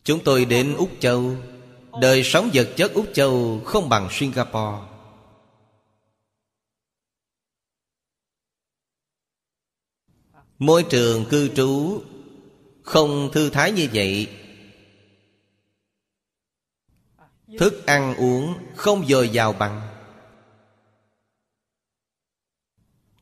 [0.03, 1.37] Chúng tôi đến Úc Châu.
[2.01, 4.79] Đời sống vật chất Úc Châu không bằng Singapore.
[10.59, 12.03] Môi trường cư trú
[12.83, 14.38] Không thư thái như vậy.
[17.59, 19.89] Thức ăn uống không dồi dào bằng.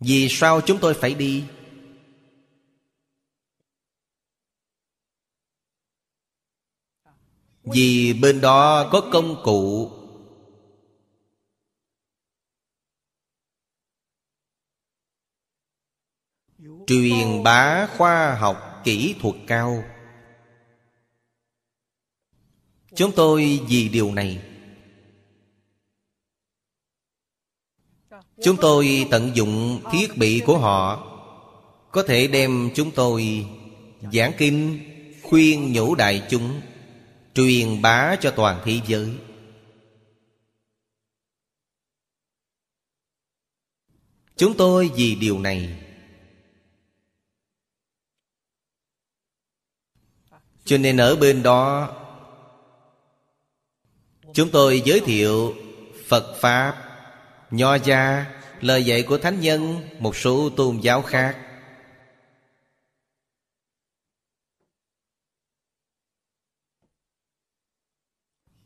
[0.01, 1.45] Vì sao chúng tôi phải đi?
[7.63, 9.91] Vì bên đó có công cụ.
[16.87, 19.85] Truyền bá khoa học kỹ thuật cao.
[22.97, 24.43] Chúng tôi vì điều này.
[28.43, 31.13] Chúng tôi tận dụng thiết bị của họ,
[31.93, 33.47] Có thể đem chúng tôi
[34.13, 34.81] giảng kinh,
[35.23, 36.61] Khuyên nhủ đại chúng,
[37.35, 39.13] Truyền bá cho toàn thế giới.
[44.37, 45.83] Chúng tôi vì điều này.
[50.65, 51.93] Cho nên ở bên đó
[54.37, 55.55] Chúng tôi giới thiệu
[56.07, 56.83] Phật Pháp.
[57.51, 58.27] Nho gia,
[58.61, 61.39] Lời dạy của Thánh Nhân, Một số tôn giáo khác.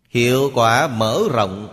[0.09, 1.69] Hiệu quả mở rộng.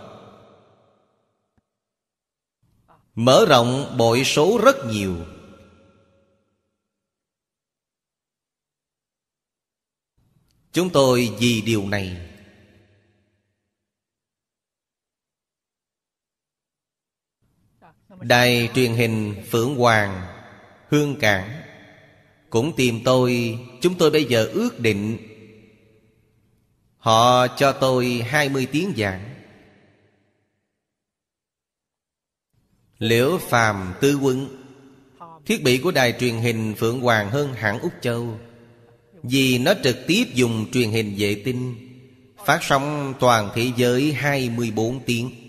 [3.14, 5.16] Mở rộng bội số rất nhiều.
[10.72, 12.27] Chúng tôi vì điều này
[18.20, 20.26] Đài truyền hình Phượng Hoàng,
[20.88, 21.62] Hương Cảng.
[22.50, 25.18] Cũng tìm tôi, Chúng tôi bây giờ ước định.
[26.96, 29.34] Họ cho tôi 20 tiếng giảng.
[32.98, 34.64] Liễu phàm tư quân,
[35.46, 38.38] Thiết bị của đài truyền hình Phượng Hoàng hơn hẳn Úc Châu.
[39.22, 41.74] Vì nó trực tiếp dùng truyền hình vệ tinh,
[42.46, 45.47] Phát sóng toàn thế giới 24 tiếng.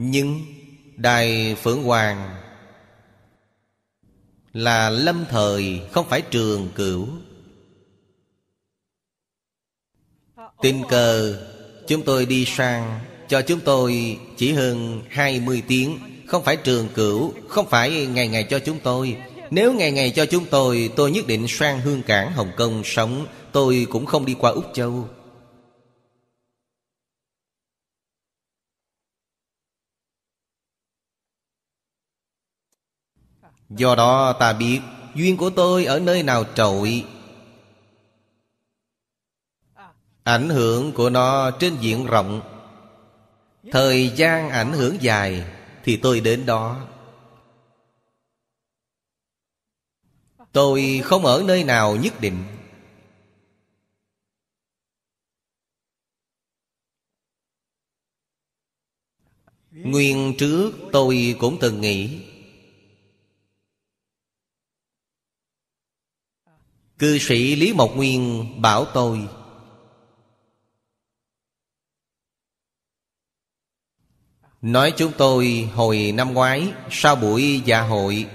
[0.00, 0.40] Nhưng
[0.96, 2.36] Đài Phượng Hoàng
[4.52, 7.08] Là lâm thời không phải trường cửu.
[10.62, 11.38] Tình cờ,
[11.86, 15.98] Chúng tôi đi sang, Cho chúng tôi chỉ hơn 20 tiếng.
[16.26, 19.16] Không phải trường cửu, Không phải ngày ngày cho chúng tôi.
[19.50, 23.26] Nếu ngày ngày cho chúng tôi Tôi nhất định sang Hương Cảng, Hồng Kông sống.
[23.52, 25.08] Tôi cũng không đi qua Úc Châu.
[33.68, 34.80] Do đó ta biết
[35.14, 37.04] Duyên của tôi ở nơi nào trội.
[40.22, 42.40] Ảnh hưởng của nó trên diện rộng.
[43.72, 45.44] Thời gian ảnh hưởng dài
[45.84, 46.88] Thì tôi đến đó.
[50.52, 52.44] Tôi không ở nơi nào nhất định.
[59.70, 62.27] Nguyên trước tôi cũng từng nghĩ
[66.98, 69.28] Cư sĩ Lý Mộc Nguyên bảo tôi.
[74.62, 78.30] Nói chúng tôi hồi năm ngoái, Sau buổi dạ hội,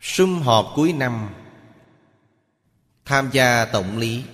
[0.00, 1.30] Sum họp cuối năm,
[3.04, 4.24] Tham gia tổng lý.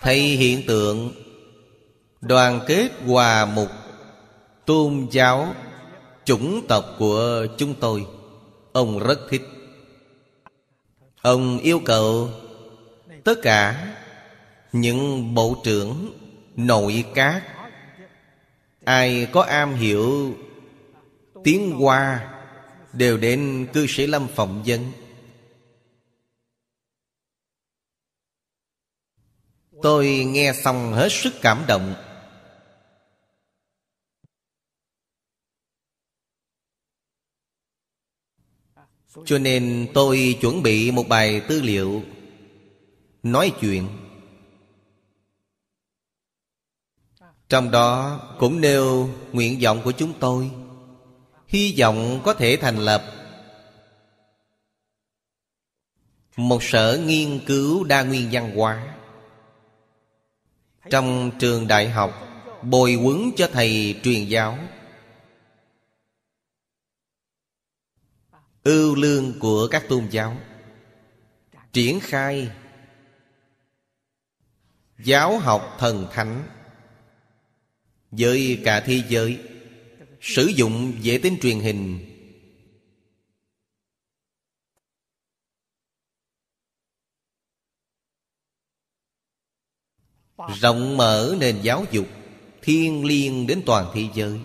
[0.00, 1.12] Thấy hiện tượng,
[2.20, 3.70] Đoàn kết hòa mục,
[4.66, 5.54] Tôn giáo
[6.26, 8.06] Chủng tộc của chúng tôi.
[8.72, 9.42] Ông rất thích.
[11.22, 12.30] Ông yêu cầu
[13.24, 13.94] Tất cả
[14.72, 16.12] những bộ trưởng,
[16.56, 17.42] nội các,
[18.84, 20.34] Ai có am hiểu
[21.44, 22.34] tiếng Hoa
[22.92, 24.92] Đều đến cư sĩ Lâm phỏng vấn
[29.82, 31.94] Tôi nghe xong hết sức cảm động.
[39.24, 42.02] Cho nên tôi chuẩn bị một bài tư liệu.
[43.22, 43.88] Nói chuyện.
[47.48, 50.50] Trong đó cũng nêu nguyện vọng của chúng tôi.
[51.48, 53.12] Hy vọng có thể thành lập
[56.36, 58.94] Một sở nghiên cứu đa nguyên văn hóa.
[60.90, 62.26] Trong trường đại học,
[62.62, 64.58] Bồi quấn cho thầy truyền giáo.
[68.66, 70.36] Ưu lương của các tôn giáo.
[71.72, 72.50] Triển khai
[74.98, 76.48] Giáo học thần thánh,
[78.10, 79.38] Với cả thế giới,
[80.20, 81.98] Sử dụng vệ tinh truyền hình.
[90.60, 92.06] Rộng mở nền giáo dục
[92.62, 94.40] Thiên liêng đến toàn thế giới.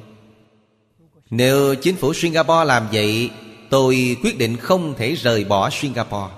[1.30, 3.32] Nếu chính phủ Singapore làm vậy
[3.72, 6.34] Tôi quyết định không thể rời bỏ Singapore.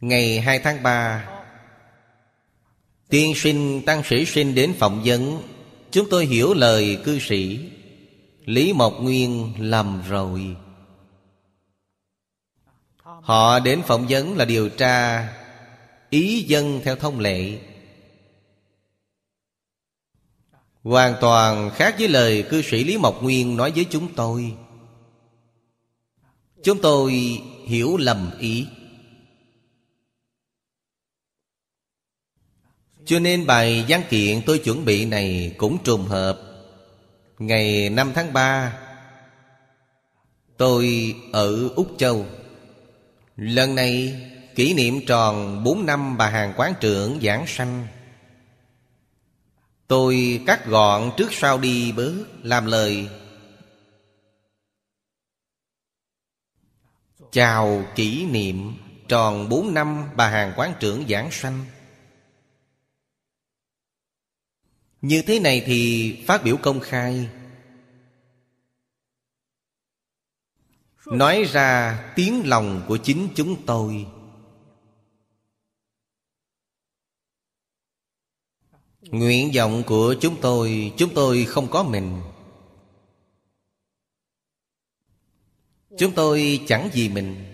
[0.00, 1.28] Ngày 2 tháng 3
[3.08, 5.42] Tiên sinh tăng sĩ sinh đến phỏng vấn.
[5.90, 7.70] Chúng tôi hiểu lời cư sĩ
[8.44, 10.56] Lý Mộc Nguyên lầm rồi.
[13.02, 15.28] Họ đến phỏng vấn là điều tra
[16.10, 17.58] Ý dân theo thông lệ.
[20.82, 24.54] Hoàn toàn khác với lời cư sĩ Lý Mộc Nguyên nói với chúng tôi.
[26.62, 28.66] Chúng tôi hiểu lầm ý.
[33.04, 36.40] Cho nên bài văn kiện tôi chuẩn bị này cũng trùng hợp.
[37.38, 38.78] Ngày 5 tháng 3
[40.56, 42.26] Tôi ở Úc Châu.
[43.36, 44.20] Lần này
[44.54, 47.86] kỷ niệm tròn 4 năm bà hàng quán trưởng giảng sanh.
[49.92, 53.08] Tôi cắt gọn trước sau đi bớt, Làm lời.
[57.32, 58.74] Chào kỷ niệm,
[59.08, 61.64] tròn 4 năm bà hàng quán trưởng giảng sanh.
[65.00, 67.28] Như thế này thì phát biểu công khai.
[71.06, 74.06] Nói ra tiếng lòng của chính chúng tôi.
[79.12, 82.20] Nguyện vọng của chúng tôi Chúng tôi không có mình.
[85.98, 87.44] Chúng tôi chẳng gì mình.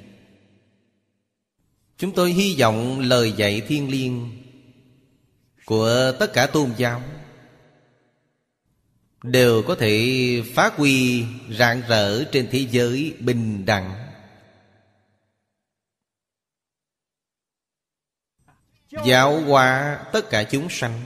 [1.96, 4.30] Chúng tôi hy vọng lời dạy thiên liêng
[5.64, 7.02] Của tất cả tôn giáo
[9.22, 11.24] Đều có thể phát huy
[11.58, 13.94] rạng rỡ trên thế giới bình đẳng.
[19.06, 21.00] Giáo hóa tất cả chúng sanh.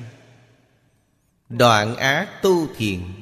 [1.58, 3.14] Đoạn ác tu thiện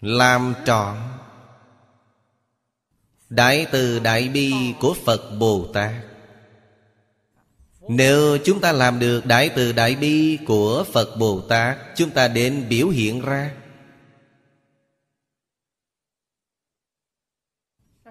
[0.00, 0.96] Làm trọn
[3.28, 5.92] Đại từ đại bi của Phật Bồ Tát.
[7.88, 12.28] Nếu chúng ta làm được đại từ đại bi của Phật Bồ Tát Chúng ta
[12.28, 13.54] đến biểu hiện ra.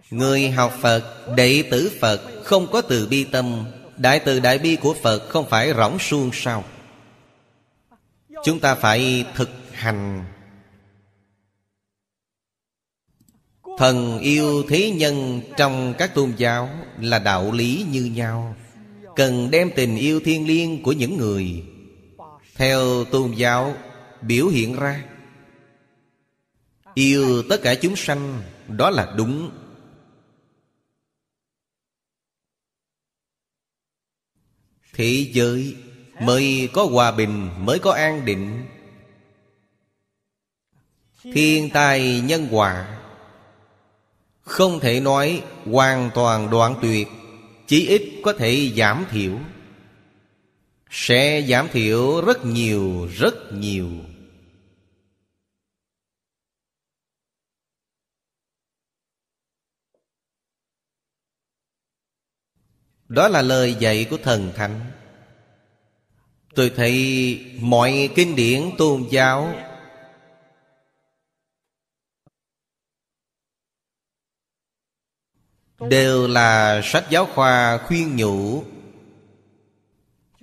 [0.10, 3.66] Người học Phật, đệ tử Phật Không có từ bi tâm.
[3.98, 6.64] Đại từ đại bi của Phật không phải rỗng suông sao?
[8.44, 10.26] Chúng ta phải thực hành.
[13.78, 16.70] Thần yêu thế nhân trong các tôn giáo
[17.00, 18.56] là đạo lý như nhau.
[19.16, 21.64] Cần đem tình yêu thiên liêng của những người
[22.56, 23.76] Theo tôn giáo
[24.22, 25.04] biểu hiện ra.
[26.94, 29.52] Yêu tất cả chúng sanh, Đó là đúng.
[34.94, 35.76] Thế giới
[36.22, 38.66] mới có hòa bình, Mới có an định.
[41.24, 43.00] Thiên tai nhân quả
[44.42, 47.08] Không thể nói hoàn toàn đoạn tuyệt,
[47.68, 49.38] Chỉ ít có thể giảm thiểu.
[50.90, 53.90] Sẽ giảm thiểu rất nhiều rất nhiều.
[63.14, 64.92] Đó là lời dạy của thần thánh.
[66.56, 69.54] Tôi thấy mọi kinh điển tôn giáo
[75.80, 78.64] Đều là sách giáo khoa khuyên nhủ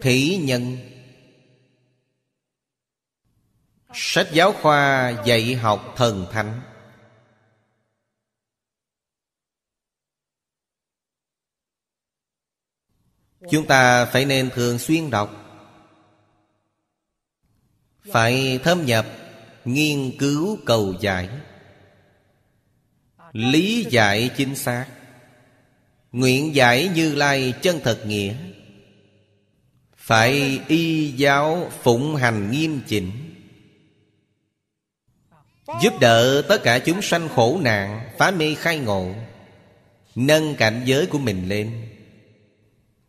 [0.01, 0.77] Thí nhân.
[3.95, 6.61] Sách giáo khoa dạy học thần thánh.
[13.51, 15.36] Chúng ta phải nên thường xuyên đọc.
[18.12, 19.07] Phải thâm nhập,
[19.64, 21.28] Nghiên cứu cầu giải.
[23.32, 24.86] Lý giải chính xác.
[26.12, 28.34] Nguyện giải như lai chân thật nghĩa.
[29.97, 33.11] Phải y giáo phụng hành nghiêm chỉnh.
[35.82, 39.14] Giúp đỡ tất cả chúng sanh khổ nạn, Phá mê khai ngộ.
[40.14, 41.86] Nâng cảnh giới của mình lên.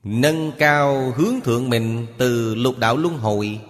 [0.03, 3.61] Nâng cao hướng thượng mình từ lục đạo luân hồi,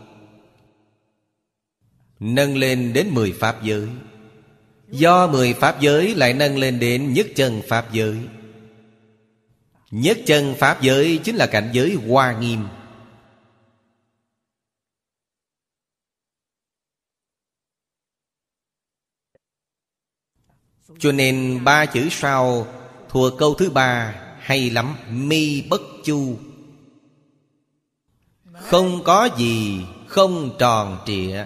[2.24, 3.88] Nâng lên đến mười pháp giới.
[4.88, 8.18] Do mười pháp giới lại nâng lên đến nhất chân pháp giới.
[9.92, 12.68] Nhất chân pháp giới chính là cảnh giới hoa nghiêm.
[21.00, 22.68] Cho nên ba chữ sau
[23.10, 24.16] thuộc câu thứ ba
[24.52, 26.40] hay lắm, Mi bất chu.
[28.54, 31.46] Không có gì, không tròn trịa.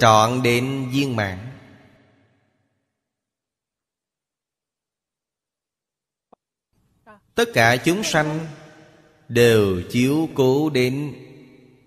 [0.00, 1.38] Trọn đến viên mãn.
[7.34, 8.46] Tất cả chúng sanh
[9.28, 11.14] Đều chiếu cố đến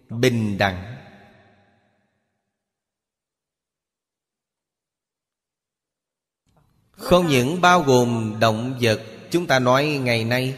[0.10, 0.91] bình đẳng.
[7.02, 10.58] Không những bao gồm động vật, chúng ta nói ngày nay.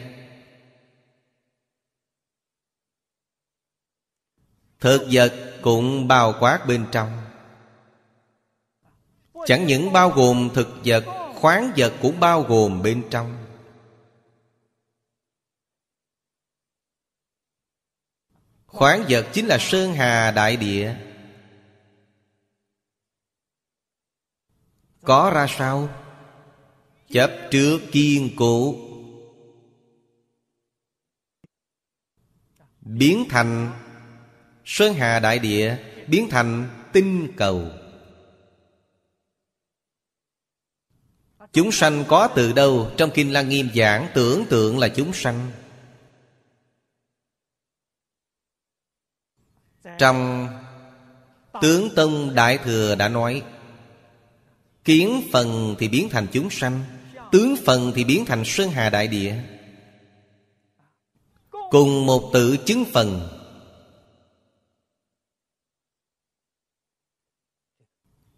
[4.80, 5.32] Thực vật
[5.62, 7.24] cũng bao quát bên trong.
[9.46, 13.46] Chẳng những bao gồm thực vật, khoáng vật cũng bao gồm bên trong.
[18.66, 20.96] Khoáng vật chính là sơn hà đại địa.
[25.02, 26.03] Có ra sao?
[27.14, 28.74] Chấp trước kiên cố.
[32.80, 33.72] Biến thành
[34.64, 37.70] sơn hà đại địa, biến thành tinh cầu.
[41.52, 42.90] Chúng sanh có từ đâu?
[42.96, 45.50] Trong kinh lăng nghiêm giảng, tưởng tượng là chúng sanh.
[49.98, 50.48] Trong
[51.62, 53.42] tướng tông đại thừa đã nói,
[54.84, 56.84] kiến phần thì biến thành chúng sanh
[57.34, 59.34] tướng phần thì biến thành sơn hà đại địa.
[61.70, 63.28] Cùng một tự chứng phần.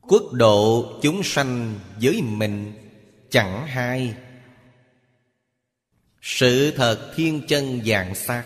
[0.01, 2.73] Quốc độ chúng sanh với mình
[3.31, 4.15] chẳng hai.
[6.23, 8.45] Sự thật thiên chân dạng sát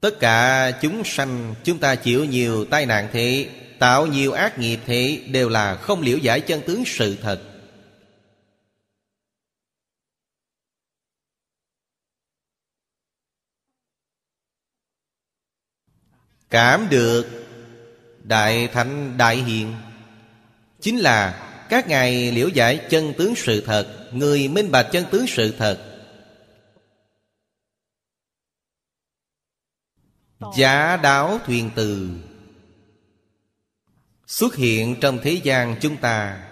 [0.00, 4.80] tất cả chúng sanh, chúng ta chịu nhiều tai nạn thế, tạo nhiều ác nghiệp
[4.86, 7.55] thế, đều là không liễu giải chân tướng sự thật.
[16.56, 17.26] Cảm được
[18.22, 19.74] đại thánh đại hiền.
[20.80, 25.26] Chính là các ngài liễu giải chân tướng sự thật, người minh bạch chân tướng
[25.26, 26.02] sự thật.
[30.56, 32.10] Giả đáo thuyền từ
[34.26, 36.48] Xuất hiện trong thế gian chúng ta,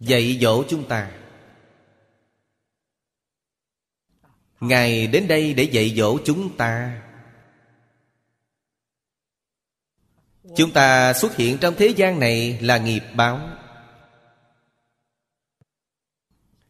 [0.00, 1.10] Dạy dỗ chúng ta.
[4.60, 7.02] Ngài đến đây để dạy dỗ chúng ta.
[10.56, 13.40] Chúng ta xuất hiện trong thế gian này là nghiệp báo.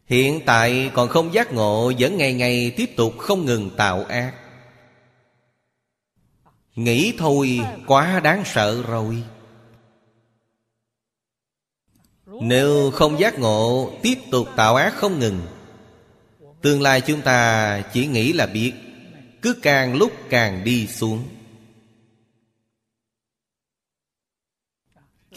[0.05, 4.33] Hiện tại còn không giác ngộ, Vẫn ngày ngày tiếp tục không ngừng tạo ác.
[6.75, 9.23] Nghĩ thôi, quá đáng sợ rồi.
[12.25, 15.41] Nếu không giác ngộ, Tiếp tục tạo ác không ngừng.
[16.61, 18.73] Tương lai chúng ta chỉ nghĩ là biết,
[19.41, 21.23] Cứ càng lúc càng đi xuống.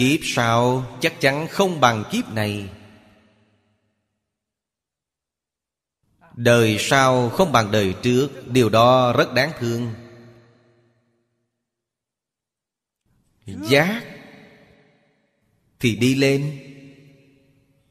[0.00, 2.68] Kiếp sau chắc chắn không bằng kiếp này.
[6.36, 9.94] Đời sau không bằng đời trước, Điều đó rất đáng thương.
[13.46, 14.04] Giác
[15.80, 16.58] Thì đi lên,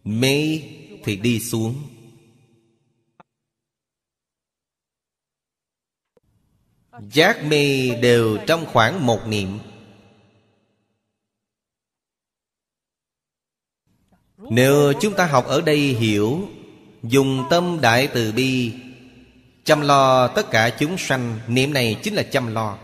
[0.04, 0.62] Mê
[1.04, 1.84] thì đi xuống.
[7.12, 9.60] Giác mê đều trong khoảng một niệm.
[14.50, 16.50] Nếu chúng ta học ở đây hiểu,
[17.04, 18.74] Dùng tâm đại từ bi,
[19.64, 22.78] Chăm lo tất cả chúng sanh, Niệm này chính là chăm lo.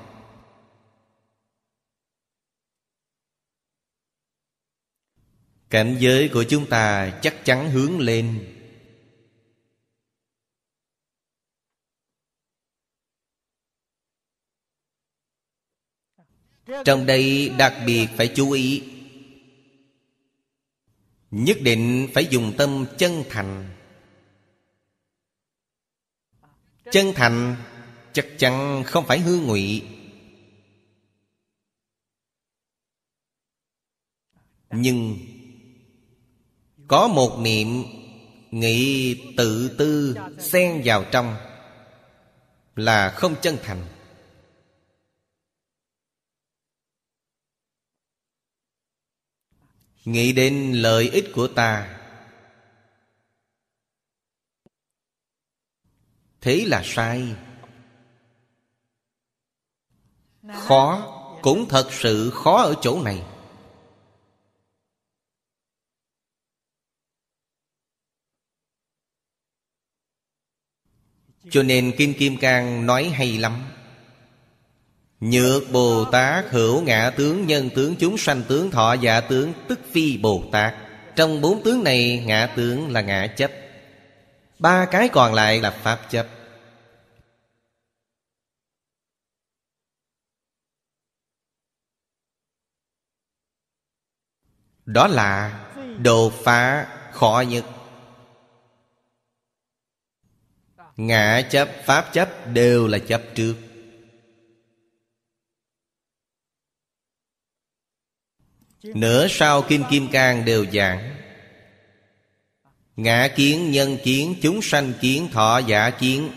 [5.70, 8.52] Cảnh giới của chúng ta chắc chắn hướng lên.
[16.86, 18.95] Trong đây đặc biệt phải chú ý
[21.36, 23.70] Nhất định phải dùng tâm chân thành.
[26.92, 27.56] Chân thành
[28.14, 29.84] chắc chắn không phải hư ngụy.
[34.72, 35.18] Nhưng
[36.88, 37.84] có một niệm
[38.52, 41.36] Nghĩ tự tư xen vào trong
[42.76, 43.95] Là không chân thành.
[50.06, 52.00] Nghĩ đến lợi ích của ta.
[56.42, 57.36] Thế là sai.
[60.54, 63.24] Khó Cũng thật sự khó ở chỗ này.
[71.50, 73.75] Cho nên Kim Kim Cang nói hay lắm.
[75.20, 79.80] Nhược Bồ Tát hữu ngã tướng nhân tướng chúng sanh tướng thọ giả tướng tức
[79.92, 80.74] phi Bồ Tát.
[81.16, 83.52] Trong bốn tướng này ngã tướng là ngã chấp.
[84.60, 86.28] Ba cái còn lại là pháp chấp.
[94.86, 95.60] Đó là
[96.04, 97.66] đồ phá khó nhất
[100.98, 103.56] Ngã chấp, pháp chấp đều là chấp trước.
[108.94, 111.16] Nửa sau Kim Kim Cang đều giảng
[112.96, 116.32] Ngã kiến, nhân kiến, chúng sanh kiến, thọ giả kiến.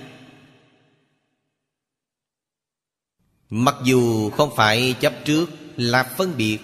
[3.51, 5.47] Mặc dù không phải chấp trước
[5.77, 6.59] là phân biệt.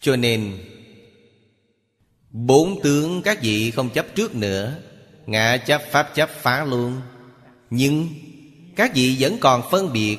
[0.00, 0.64] Cho nên
[2.30, 4.82] Bốn tướng các vị không chấp trước nữa
[5.26, 7.00] Ngã chấp pháp chấp phá luôn.
[7.70, 8.08] Nhưng
[8.78, 10.18] các vị vẫn còn phân biệt.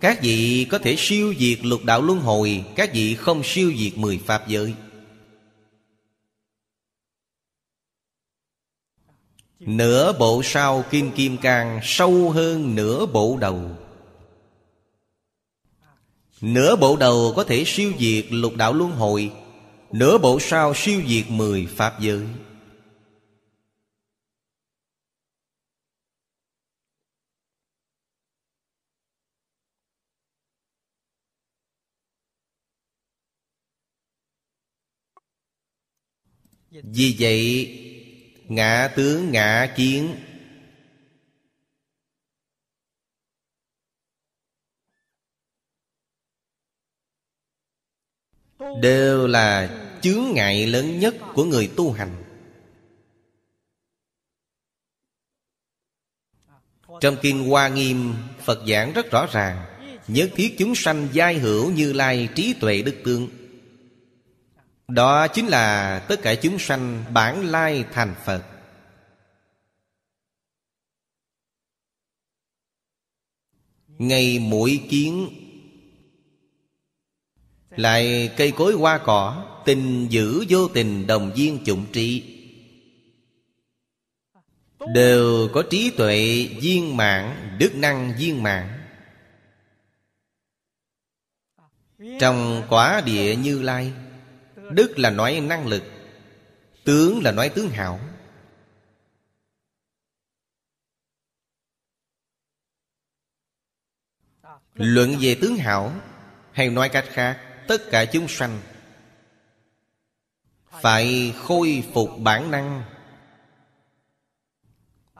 [0.00, 3.98] Các vị có thể siêu diệt lục đạo luân hồi, Các vị không siêu diệt
[3.98, 4.74] mười pháp giới.
[9.58, 13.70] Nửa bộ sau kim kim càng Sâu hơn nửa bộ đầu.
[16.40, 19.32] Nửa bộ đầu có thể siêu diệt lục đạo luân hồi,
[19.92, 22.20] Nửa bộ sau siêu diệt mười pháp giới.
[36.82, 37.76] Vì vậy,
[38.48, 40.16] Ngã tướng ngã kiến
[48.82, 52.24] Đều là chướng ngại lớn nhất của người tu hành.
[57.00, 58.14] Trong Kinh Hoa Nghiêm,
[58.44, 59.70] Phật giảng rất rõ ràng
[60.08, 63.39] Nhất thiết chúng sanh giai hữu như lai trí tuệ đức tương.
[64.90, 68.44] Đó chính là tất cả chúng sanh bản lai thành Phật.
[73.88, 75.28] Ngày mũi kiến.
[77.70, 82.36] Lại cây cối hoa cỏ, Tình giữ vô tình đồng viên chủng trị.
[84.94, 88.80] Đều có trí tuệ viên mạng Đức năng viên mạng
[92.20, 93.92] Trong quả địa như lai
[94.70, 95.82] Đức là nói năng lực,
[96.84, 98.00] Tướng là nói tướng hảo.
[104.74, 105.92] Luận về tướng hảo,
[106.52, 108.60] Hay nói cách khác, tất cả chúng sanh
[110.80, 112.82] phải khôi phục bản năng,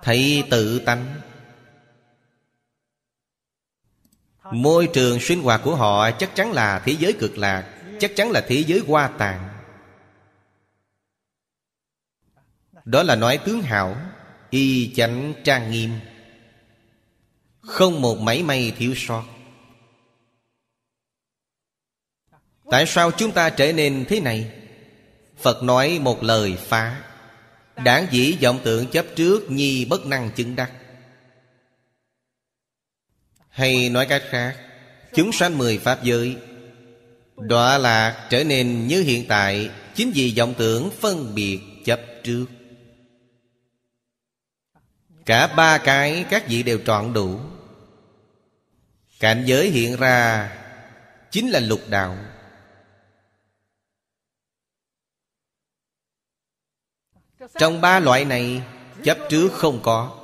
[0.03, 1.21] thấy tự tánh.
[4.53, 8.31] Môi trường sinh hoạt của họ chắc chắn là thế giới cực lạc chắc chắn
[8.31, 9.51] là thế giới hoa tàn
[12.85, 13.97] đó là nói tướng hảo,
[14.51, 15.91] y chánh trang nghiêm.
[17.61, 19.25] Không một mảy may thiếu sót.
[22.71, 24.53] Tại sao chúng ta trở nên thế này?
[25.39, 27.03] Phật nói một lời phá.
[27.85, 30.73] Đáng dĩ vọng tượng chấp trước Nhi bất năng chứng đắc.
[33.49, 34.57] Hay nói cách khác,
[35.15, 36.37] Chúng sanh mười pháp giới
[37.41, 42.47] Đọa lạc trở nên như hiện tại, Chính vì vọng tưởng phân biệt chấp trước.
[45.27, 47.41] Cả ba cái các vị đều trọn đủ.
[49.21, 50.51] Cảnh giới hiện ra
[51.31, 52.17] Chính là lục đạo.
[57.59, 58.63] Trong ba loại này,
[59.05, 60.17] Chấp trước không có.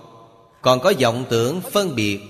[0.63, 2.21] Còn có vọng tưởng phân biệt.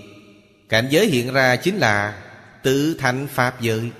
[0.68, 2.22] Cảnh giới hiện ra chính là
[2.62, 3.90] Tự thành Pháp giới.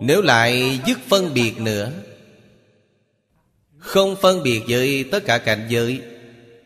[0.00, 1.92] Nếu lại dứt phân biệt nữa,
[3.78, 6.02] Không phân biệt với tất cả cảnh giới,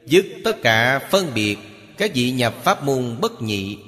[0.06, 1.58] Dứt tất cả phân biệt,
[1.96, 3.78] Các vị nhập pháp môn bất nhị.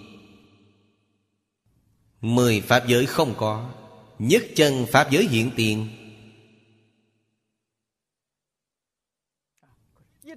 [2.20, 3.70] Mười pháp giới không có,
[4.18, 5.88] Nhất chân Pháp giới hiện tiền.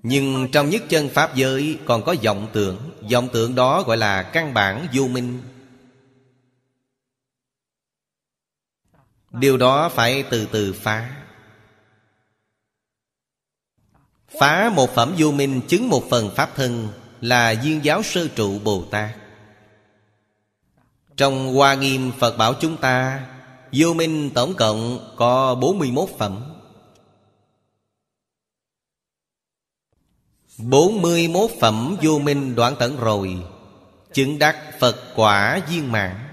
[0.04, 2.78] Nhưng trong nhất chân Pháp giới còn có vọng tưởng.
[3.12, 5.42] Vọng tưởng đó gọi là căn bản vô minh.
[9.40, 11.16] Điều đó phải từ từ phá.
[14.40, 16.88] Phá một phẩm vô minh, chứng một phần Pháp thân
[17.22, 19.10] Là duyên giáo sơ trụ Bồ Tát.
[21.18, 23.26] Trong Hoa Nghiêm, Phật bảo chúng ta,
[23.72, 26.54] Vô minh tổng cộng có 41 phẩm.
[30.58, 33.44] 41 phẩm vô minh đoạn tận rồi,
[34.14, 36.25] Chứng đắc Phật quả viên mạng.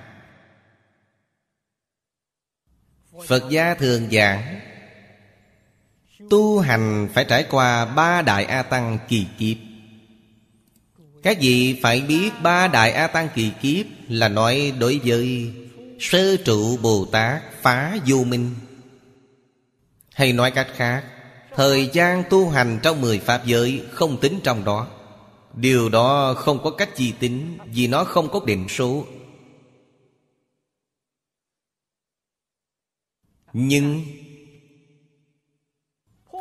[3.27, 4.61] Phật gia thường giảng,
[6.31, 9.57] Tu hành phải trải qua ba đại A Tăng kỳ kiếp.
[11.23, 15.53] Các vị phải biết ba đại A Tăng kỳ kiếp Là nói đối với
[16.01, 18.55] Sơ trụ Bồ Tát phá vô minh.
[20.15, 21.05] Hay nói cách khác,
[21.57, 24.87] Thời gian tu hành trong mười Pháp giới Không tính trong đó.
[25.55, 29.05] Điều đó không có cách gì tính Vì nó không có định số.
[33.53, 34.05] Nhưng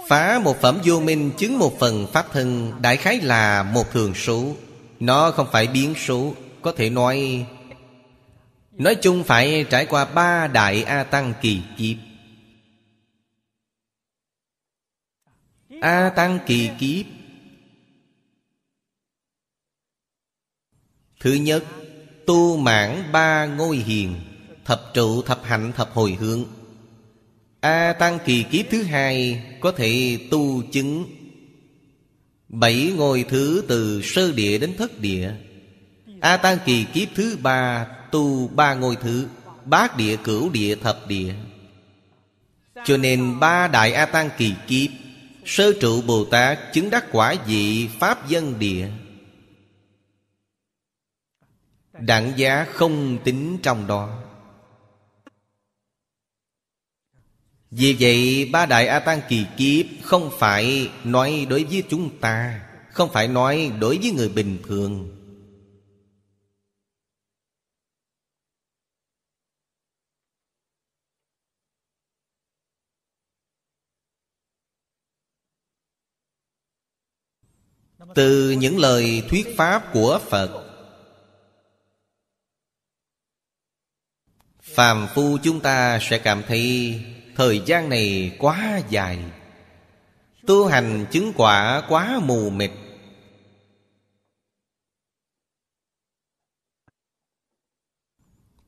[0.08, 4.14] Phá một phẩm vô minh chứng một phần pháp thân Đại khái là một thường
[4.16, 4.56] số.
[5.00, 7.46] Nó không phải biến số, Có thể nói
[8.72, 11.98] Nói chung phải trải qua ba đại A Tăng kỳ kiếp.
[15.82, 17.06] A Tăng kỳ kiếp,
[21.20, 21.64] Thứ nhất,
[22.26, 24.16] Tu mãn ba ngôi hiền,
[24.66, 26.46] Thập trụ thập hạnh thập hồi hướng.
[27.62, 31.06] A Tăng kỳ kiếp thứ hai Có thể tu chứng.
[32.50, 35.34] Bảy ngôi thứ từ sơ địa đến thất địa.
[36.22, 39.28] A Tăng kỳ kiếp thứ ba Tu ba ngôi thứ,
[39.66, 41.34] Bát địa, cửu địa, thập địa.
[42.86, 44.90] Cho nên ba đại A Tăng kỳ kiếp,
[45.46, 48.88] Sơ trụ Bồ Tát chứng đắc quả dị Pháp dân địa.
[52.00, 54.24] Đẳng giá không tính trong đó.
[57.72, 62.62] Vì vậy, ba đại A Tăng kỳ kiếp Không phải nói đối với chúng ta,
[62.92, 65.18] Không phải nói đối với người bình thường.
[78.16, 80.68] Từ những lời thuyết pháp của Phật,
[84.62, 86.96] Phàm phu chúng ta sẽ cảm thấy
[87.36, 89.20] Thời gian này quá dài.
[90.48, 92.72] Tu hành chứng quả quá mù mịt.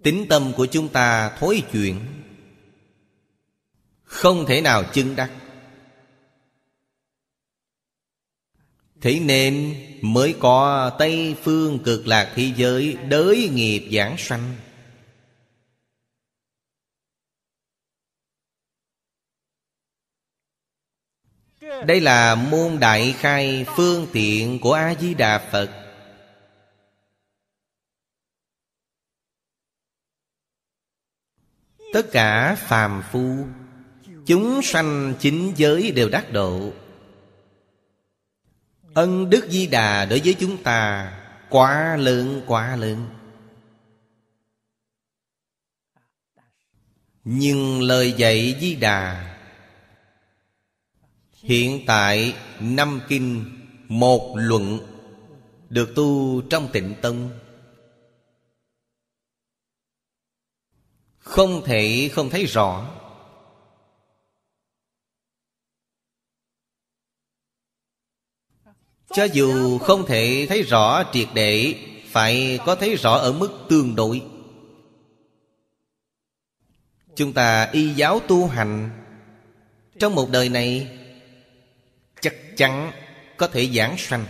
[0.03, 1.99] Tính tâm của chúng ta thối chuyển.
[4.03, 5.31] Không thể nào chứng đắc.
[9.01, 14.55] Thế nên mới có Tây phương cực lạc thế giới Đới nghiệp giảng sanh.
[21.87, 25.69] Đây là môn đại khai phương tiện của A-di-đà Phật.
[31.93, 33.45] Tất cả phàm phu,
[34.25, 36.71] Chúng sanh chính giới đều đắc độ.
[38.93, 41.11] Ân đức di đà đối với chúng ta
[41.49, 43.07] Quá lớn quá lớn.
[47.23, 49.32] Nhưng lời dạy di đà
[51.43, 53.45] Hiện tại năm kinh
[53.87, 54.79] Một luận
[55.69, 57.29] Được tu trong tịnh tông.
[61.17, 62.89] Không thể không thấy rõ.
[69.13, 71.75] Cho dù không thể thấy rõ triệt để,
[72.05, 74.21] Phải có thấy rõ ở mức tương đối.
[77.15, 78.89] Chúng ta y giáo tu hành.
[79.99, 80.99] Trong một đời này
[82.57, 82.91] chắn
[83.37, 84.25] có thể giảng sanh.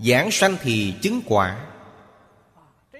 [0.00, 1.66] Giảng sanh thì chứng quả.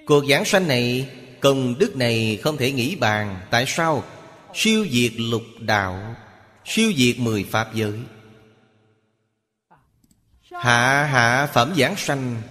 [0.05, 1.09] Cuộc giảng sanh này,
[1.39, 3.39] Công đức này không thể nghĩ bàn.
[3.49, 4.03] Tại sao?
[4.53, 6.15] Siêu diệt lục đạo,
[6.65, 7.99] Siêu diệt mười pháp giới.
[10.51, 12.41] Hạ hạ phẩm giảng sanh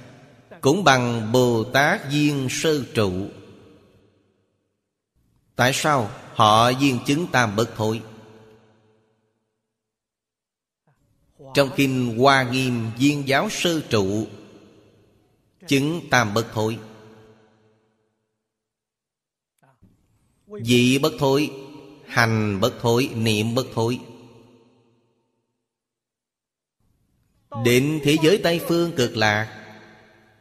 [0.60, 3.12] Cũng bằng Bồ Tát Duyên Sơ Trụ.
[5.56, 6.10] Tại sao?
[6.34, 8.00] Họ duyên chứng tam bất thối
[11.54, 14.26] Trong kinh Hoa Nghiêm, Viên giáo sơ trụ,
[15.68, 16.78] Chứng tam bất thối.
[20.64, 21.50] Dị bất thối,
[22.06, 24.00] Hành bất thối, Niệm bất thối.
[27.64, 29.74] Đến thế giới Tây Phương cực lạc,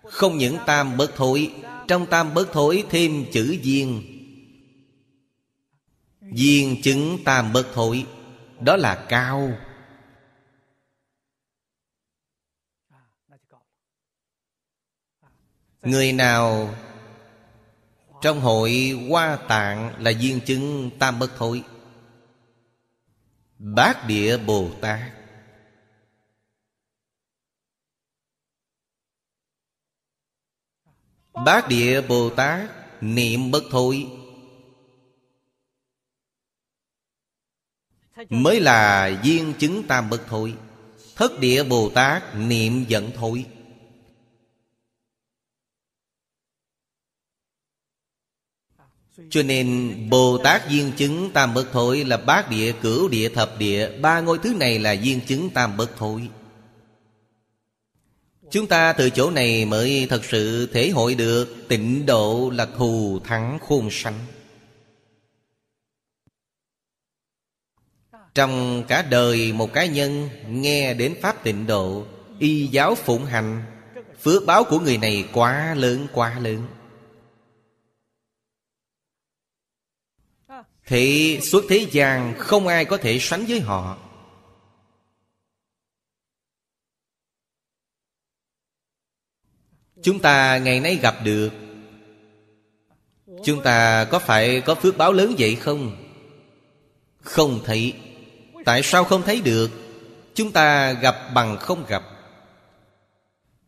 [0.03, 1.53] Không những tam bất thối,
[1.87, 4.03] Trong tam bất thối thêm chữ duyên
[6.21, 8.05] Duyên chứng tam bất thối,
[8.59, 9.57] Đó là cao.
[15.87, 16.75] Người nào
[18.21, 21.63] Trong hội Hoa Tạng Là duyên chứng tam bất thối
[23.59, 24.99] Bát địa Bồ Tát.
[31.45, 32.69] Bát địa Bồ Tát,
[33.01, 34.07] Niệm bất thối
[38.29, 40.55] Mới là duyên chứng tam bất thối
[41.15, 43.45] Thất địa Bồ Tát, niệm giận thối.
[49.29, 53.57] Cho nên Bồ Tát duyên chứng tam bất thối Là bát địa, cửu địa, thập
[53.59, 53.89] địa.
[54.01, 56.27] Ba ngôi thứ này là duyên chứng tam bất thối.
[58.51, 63.19] Chúng ta từ chỗ này mới thật sự thể hội được Tịnh độ là thù
[63.23, 64.19] thắng khôn sanh.
[68.35, 72.05] Trong cả đời một cá nhân nghe đến Pháp tịnh độ
[72.39, 73.63] Y giáo phụng hành
[74.21, 76.67] Phước báo của người này quá lớn quá lớn.
[80.87, 83.97] Thì suốt thế gian không ai có thể sánh với họ.
[90.03, 91.49] Chúng ta ngày nay gặp được.
[93.43, 96.07] Chúng ta có phải có phước báo lớn vậy không?
[97.21, 97.93] Không thấy.
[98.65, 99.71] Tại sao không thấy được?
[100.33, 102.03] Chúng ta gặp bằng không gặp.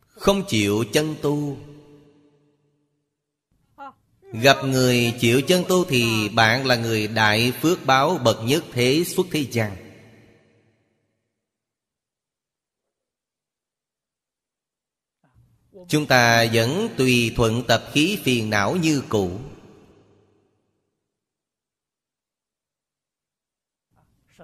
[0.08, 1.58] Không chịu chân tu.
[4.34, 9.04] Gặp người chịu chân tu thì bạn là người đại phước báo bậc nhất thế
[9.08, 9.76] xuất thế gian.
[15.88, 19.40] Chúng ta vẫn tùy thuận tập khí phiền não như cũ.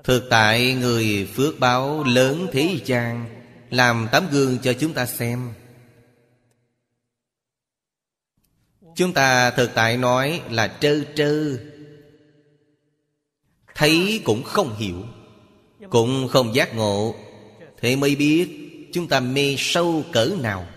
[0.03, 5.53] Thực tại người phước báo lớn thế gian, Làm tấm gương cho chúng ta xem.
[8.95, 11.57] Chúng ta thực tại nói là trơ trơ.
[13.75, 15.03] Thấy cũng không hiểu,
[15.89, 17.15] Cũng không giác ngộ.
[17.81, 20.67] Thế mới biết Chúng ta mê sâu cỡ nào.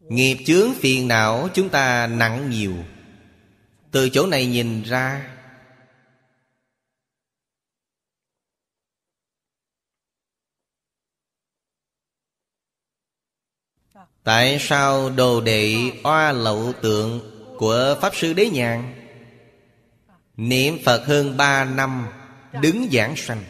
[0.00, 2.74] Nghiệp chướng phiền não chúng ta nặng nhiều.
[3.90, 5.29] Từ chỗ này nhìn ra
[14.24, 17.20] Tại sao đồ đệ oa lậu tượng
[17.58, 18.94] của Pháp Sư Đế Nhàn?
[20.36, 22.06] Niệm Phật hơn ba năm
[22.62, 23.44] Đứng giảng sanh.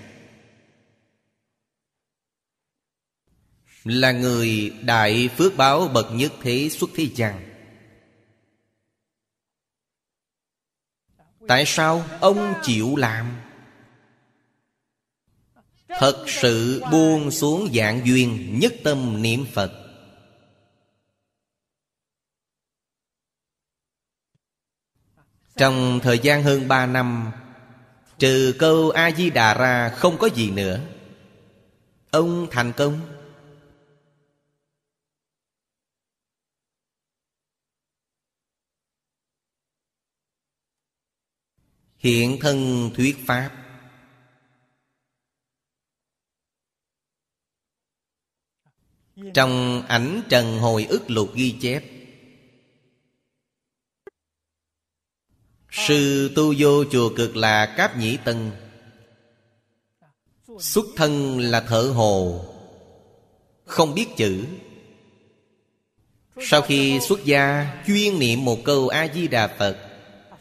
[3.85, 7.47] Là người đại phước báo bậc nhất thế xuất thế gian.
[11.49, 13.37] Tại sao ông chịu làm?
[15.89, 19.90] Thật sự buông xuống dạng duyên Nhất tâm niệm Phật.
[25.61, 27.33] Trong thời gian hơn ba năm,
[28.19, 30.81] Trừ câu A-di-đà ra không có gì nữa.
[32.11, 33.01] Ông thành công.
[41.99, 43.51] Hiện thân thuyết Pháp.
[49.35, 52.00] Trong ảnh trần hồi ức lục ghi chép
[55.71, 58.51] Sư tu vô chùa cực là Cáp Nhĩ Tân.
[60.59, 62.45] Xuất thân là thợ hồ.
[63.65, 64.45] Không biết chữ.
[66.41, 69.77] Sau khi xuất gia, Chuyên niệm một câu A-di-đà Phật,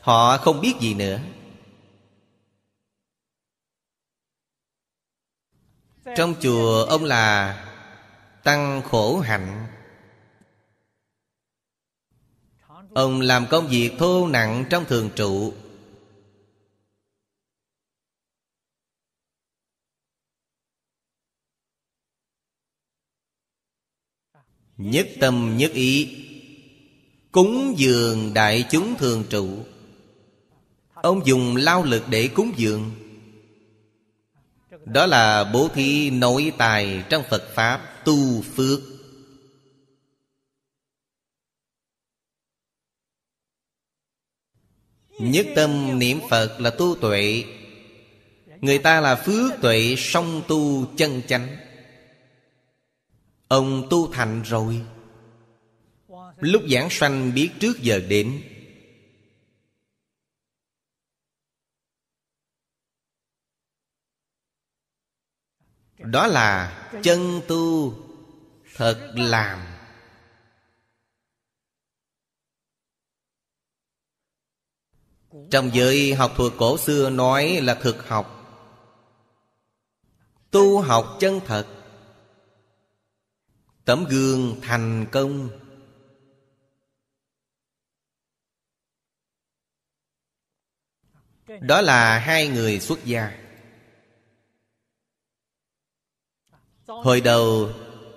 [0.01, 1.19] Họ không biết gì nữa.
[6.15, 7.55] Trong chùa ông là
[8.43, 9.67] Tăng khổ hạnh.
[12.99, 15.53] Ông làm công việc thô nặng trong thường trụ.
[24.77, 26.17] Nhất tâm nhất ý,
[27.31, 29.65] Cúng dường đại chúng thường trụ.
[30.93, 32.91] Ông dùng lao lực để cúng dường.
[34.85, 38.98] Đó là bố thí nội tài trong Phật Pháp tu phước.
[45.19, 47.43] Nhất tâm niệm Phật là tu tuệ.
[48.61, 51.57] Người ta là phước tuệ, song tu chân chánh.
[53.47, 54.81] Ông tu thành rồi.
[56.39, 58.41] Lúc giảng sanh biết trước giờ đến
[65.97, 67.93] Đó là chân tu
[68.75, 69.78] Thật làm.
[75.51, 78.35] Trong giới học thuật cổ xưa nói là thực học.
[80.51, 81.67] Tu học chân thật.
[83.85, 85.49] Tấm gương thành công.
[91.61, 93.31] Đó là hai người xuất gia.
[96.87, 97.69] Hồi đầu,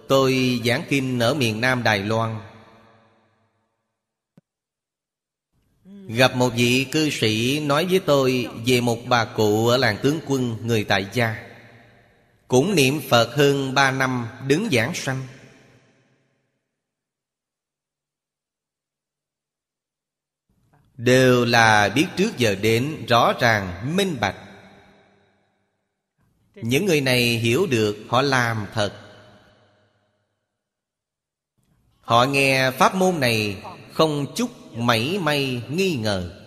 [0.09, 2.52] tôi giảng kinh ở miền Nam Đài Loan.
[6.09, 10.21] Gặp một vị cư sĩ nói với tôi Về một bà cụ ở làng tướng
[10.27, 11.37] quân người tại gia.
[12.49, 15.27] Cũng niệm Phật hơn ba năm, đứng giảng sanh.
[20.97, 24.37] Đều là biết trước giờ đến, rõ ràng, minh bạch.
[26.55, 28.93] Những người này hiểu được, họ làm thật.
[32.01, 33.63] Họ nghe pháp môn này
[33.93, 36.39] không chút mảy may nghi ngờ.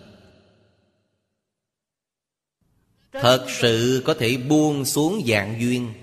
[3.12, 5.94] Thật sự có thể buông xuống dạng duyên.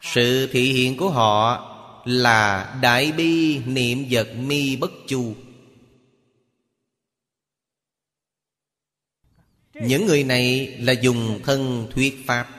[0.00, 1.72] Sự thị hiện của họ
[2.04, 5.34] là đại bi niệm vật mi bất chu.
[9.74, 12.55] Những người này là dùng thân thuyết Pháp.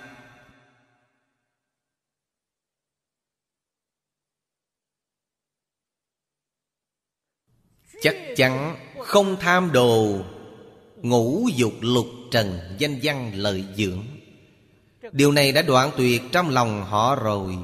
[8.01, 10.19] Chắc chắn không tham đồ,
[11.01, 14.03] Ngũ dục lục trần danh văn lợi dưỡng.
[15.11, 17.57] Điều này đã đoạn tuyệt trong lòng họ rồi.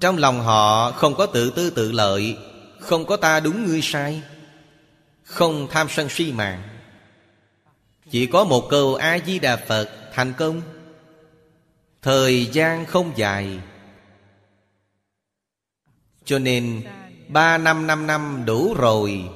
[0.00, 2.36] Trong lòng họ không có tự tư tự lợi,
[2.80, 4.22] Không có ta đúng ngươi sai,
[5.22, 6.62] Không tham sân si mạng.
[8.10, 10.62] Chỉ có một câu A-di-đà Phật thành công.
[12.02, 13.60] Thời gian không dài
[16.28, 16.82] cho nên,
[17.28, 19.30] Ba năm năm năm đủ rồi.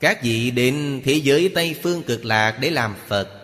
[0.00, 3.40] Các vị đến thế giới Tây Phương cực lạc để làm Phật.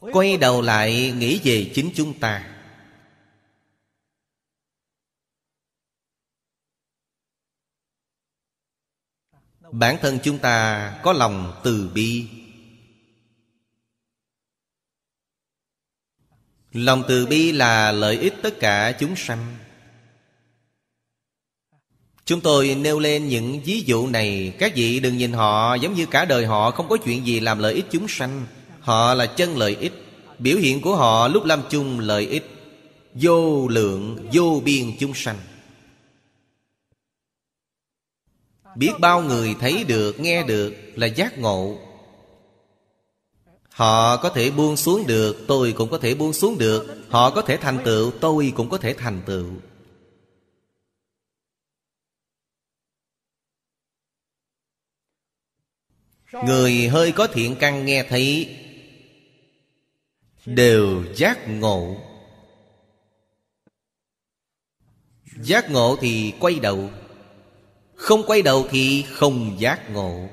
[0.00, 2.56] Quay đầu lại nghĩ về chính chúng ta.
[9.72, 12.39] Bản thân chúng ta có lòng từ bi.
[16.72, 19.56] Lòng từ bi là lợi ích tất cả chúng sanh.
[22.24, 24.52] Chúng tôi nêu lên những ví dụ này.
[24.58, 27.58] Các vị đừng nhìn họ giống như cả đời họ không có chuyện gì làm
[27.58, 28.46] lợi ích chúng sanh.
[28.80, 29.92] Họ là chân lợi ích.
[30.38, 32.50] Biểu hiện của họ lúc làm chung lợi ích.
[33.14, 35.38] Vô lượng, vô biên chúng sanh.
[38.76, 41.78] Biết bao người thấy được, nghe được là giác ngộ.
[43.80, 47.04] Họ có thể buông xuống được, Tôi cũng có thể buông xuống được.
[47.08, 49.46] Họ có thể thành tựu, Tôi cũng có thể thành tựu.
[56.46, 58.56] Người hơi có thiện căn nghe thấy,
[60.46, 61.96] Đều giác ngộ.
[65.36, 66.90] Giác ngộ thì quay đầu,
[67.94, 70.28] Không quay đầu thì không giác ngộ.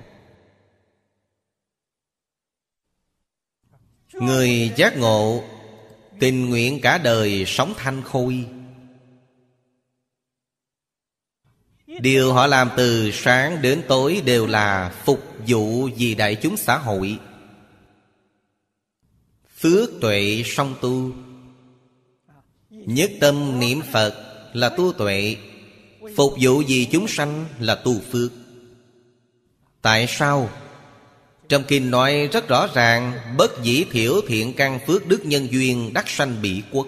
[4.22, 5.44] Người giác ngộ,
[6.20, 8.46] Tình nguyện cả đời sống thanh khôi.
[12.02, 16.78] Điều họ làm từ sáng đến tối đều là phục vụ vì đại chúng xã
[16.78, 17.20] hội.
[19.60, 21.12] Phước tuệ song tu.
[22.70, 24.14] Nhất tâm niệm Phật
[24.54, 25.36] là tu tuệ.
[26.16, 28.32] Phục vụ vì chúng sanh là tu phước.
[29.82, 30.50] Tại sao?
[31.50, 35.94] Trong kinh nói rất rõ ràng Bất dĩ thiểu thiện căn phước đức nhân duyên
[35.94, 36.88] đắc sanh bị quốc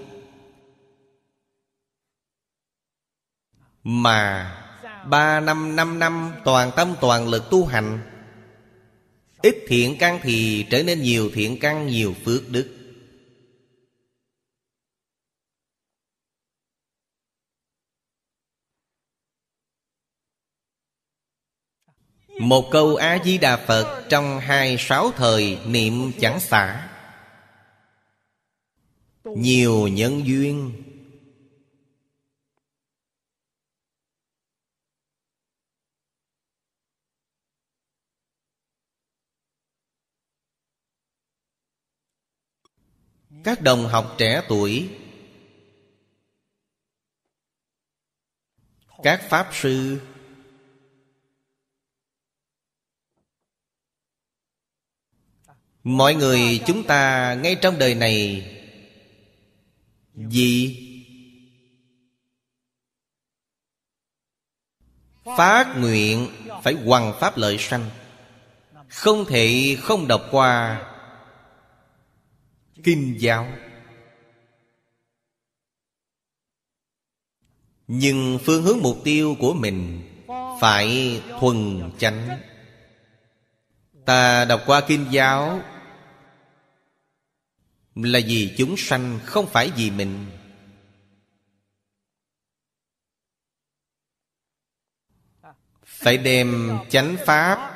[3.83, 4.55] Mà
[5.05, 7.99] Ba năm năm năm toàn tâm toàn lực tu hành,
[9.41, 12.78] Ít thiện căn thì trở nên nhiều thiện căn nhiều phước đức.
[22.39, 26.89] Một câu A-di-đà Phật Trong hai sáu thời niệm chẳng xả.
[29.23, 30.83] Nhiều nhân duyên.
[43.43, 44.89] Các đồng học trẻ tuổi.
[49.03, 49.99] Các Pháp Sư.
[55.83, 58.45] Mọi người chúng ta ngay trong đời này
[60.15, 60.85] Gì?
[65.37, 66.27] Phát nguyện
[66.63, 67.89] phải hoàn pháp lợi sanh,
[68.87, 70.81] Không thể không đọc qua
[72.83, 73.47] Kinh giáo.
[77.87, 80.01] Nhưng phương hướng mục tiêu của mình
[80.61, 82.48] Phải thuần chánh.
[84.09, 85.61] Ta đọc qua kinh giáo.
[87.95, 90.25] Là vì chúng sanh, không phải vì mình.
[95.83, 97.75] Phải đem chánh pháp.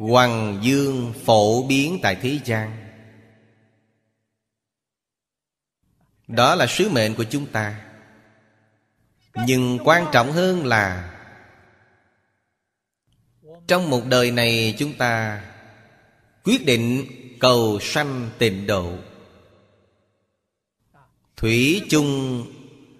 [0.00, 2.88] Hoàng dương phổ biến tại thế gian.
[6.26, 7.87] Đó là sứ mệnh của chúng ta.
[9.46, 11.10] Nhưng quan trọng hơn là,
[13.66, 15.42] Trong một đời này chúng ta
[16.44, 17.06] Quyết định
[17.40, 18.92] cầu sanh tịnh độ.
[21.36, 22.44] Thủy chung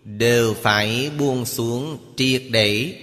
[0.05, 2.97] đều phải buông xuống triệt để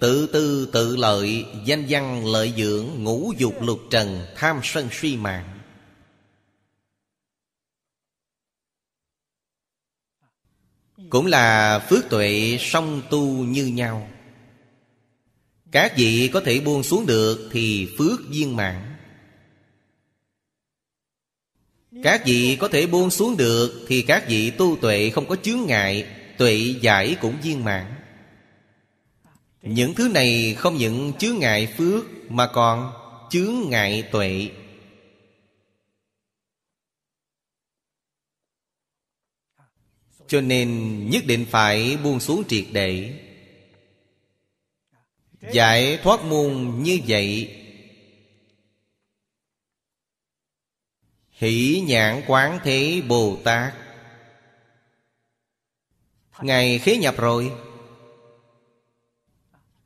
[0.00, 5.16] Tự tư tự lợi, Danh văn lợi dưỡng, Ngũ dục lục trần, Tham sân suy
[5.16, 5.59] mạng.
[11.10, 14.08] Cũng là phước tuệ song tu như nhau.
[15.72, 18.96] Các vị có thể buông xuống được Thì phước viên mãn.
[22.02, 25.60] Các vị có thể buông xuống được Thì các vị tu tuệ không có chướng
[25.66, 26.06] ngại,
[26.38, 27.86] Tuệ giải cũng viên mãn.
[29.62, 32.92] Những thứ này không những chướng ngại phước Mà còn
[33.30, 34.48] chướng ngại tuệ.
[40.30, 43.20] Cho nên nhất định phải buông xuống triệt để.
[45.52, 47.56] Giải thoát môn như vậy,
[51.30, 53.74] Hỷ nhãn quán thế Bồ Tát.
[56.40, 57.52] Ngài khế nhập rồi.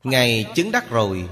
[0.03, 1.29] Ngài chứng đắc rồi.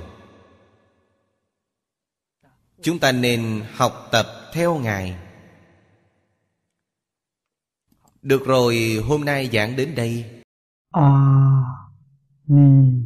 [2.81, 5.15] Chúng ta nên học tập theo Ngài.
[8.23, 10.25] Được rồi, hôm nay giảng đến đây.
[10.91, 11.63] A à,
[12.47, 13.03] Ni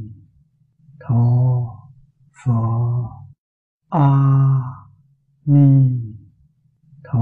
[1.00, 1.16] Tho
[2.46, 2.54] Phở
[3.90, 4.60] A à,
[5.46, 6.00] Ni
[7.04, 7.20] Tho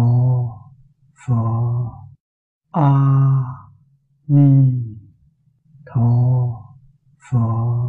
[1.27, 1.33] Phở
[2.71, 3.43] A à,
[4.27, 4.83] Ni
[5.85, 6.11] Tho
[7.31, 7.85] Phở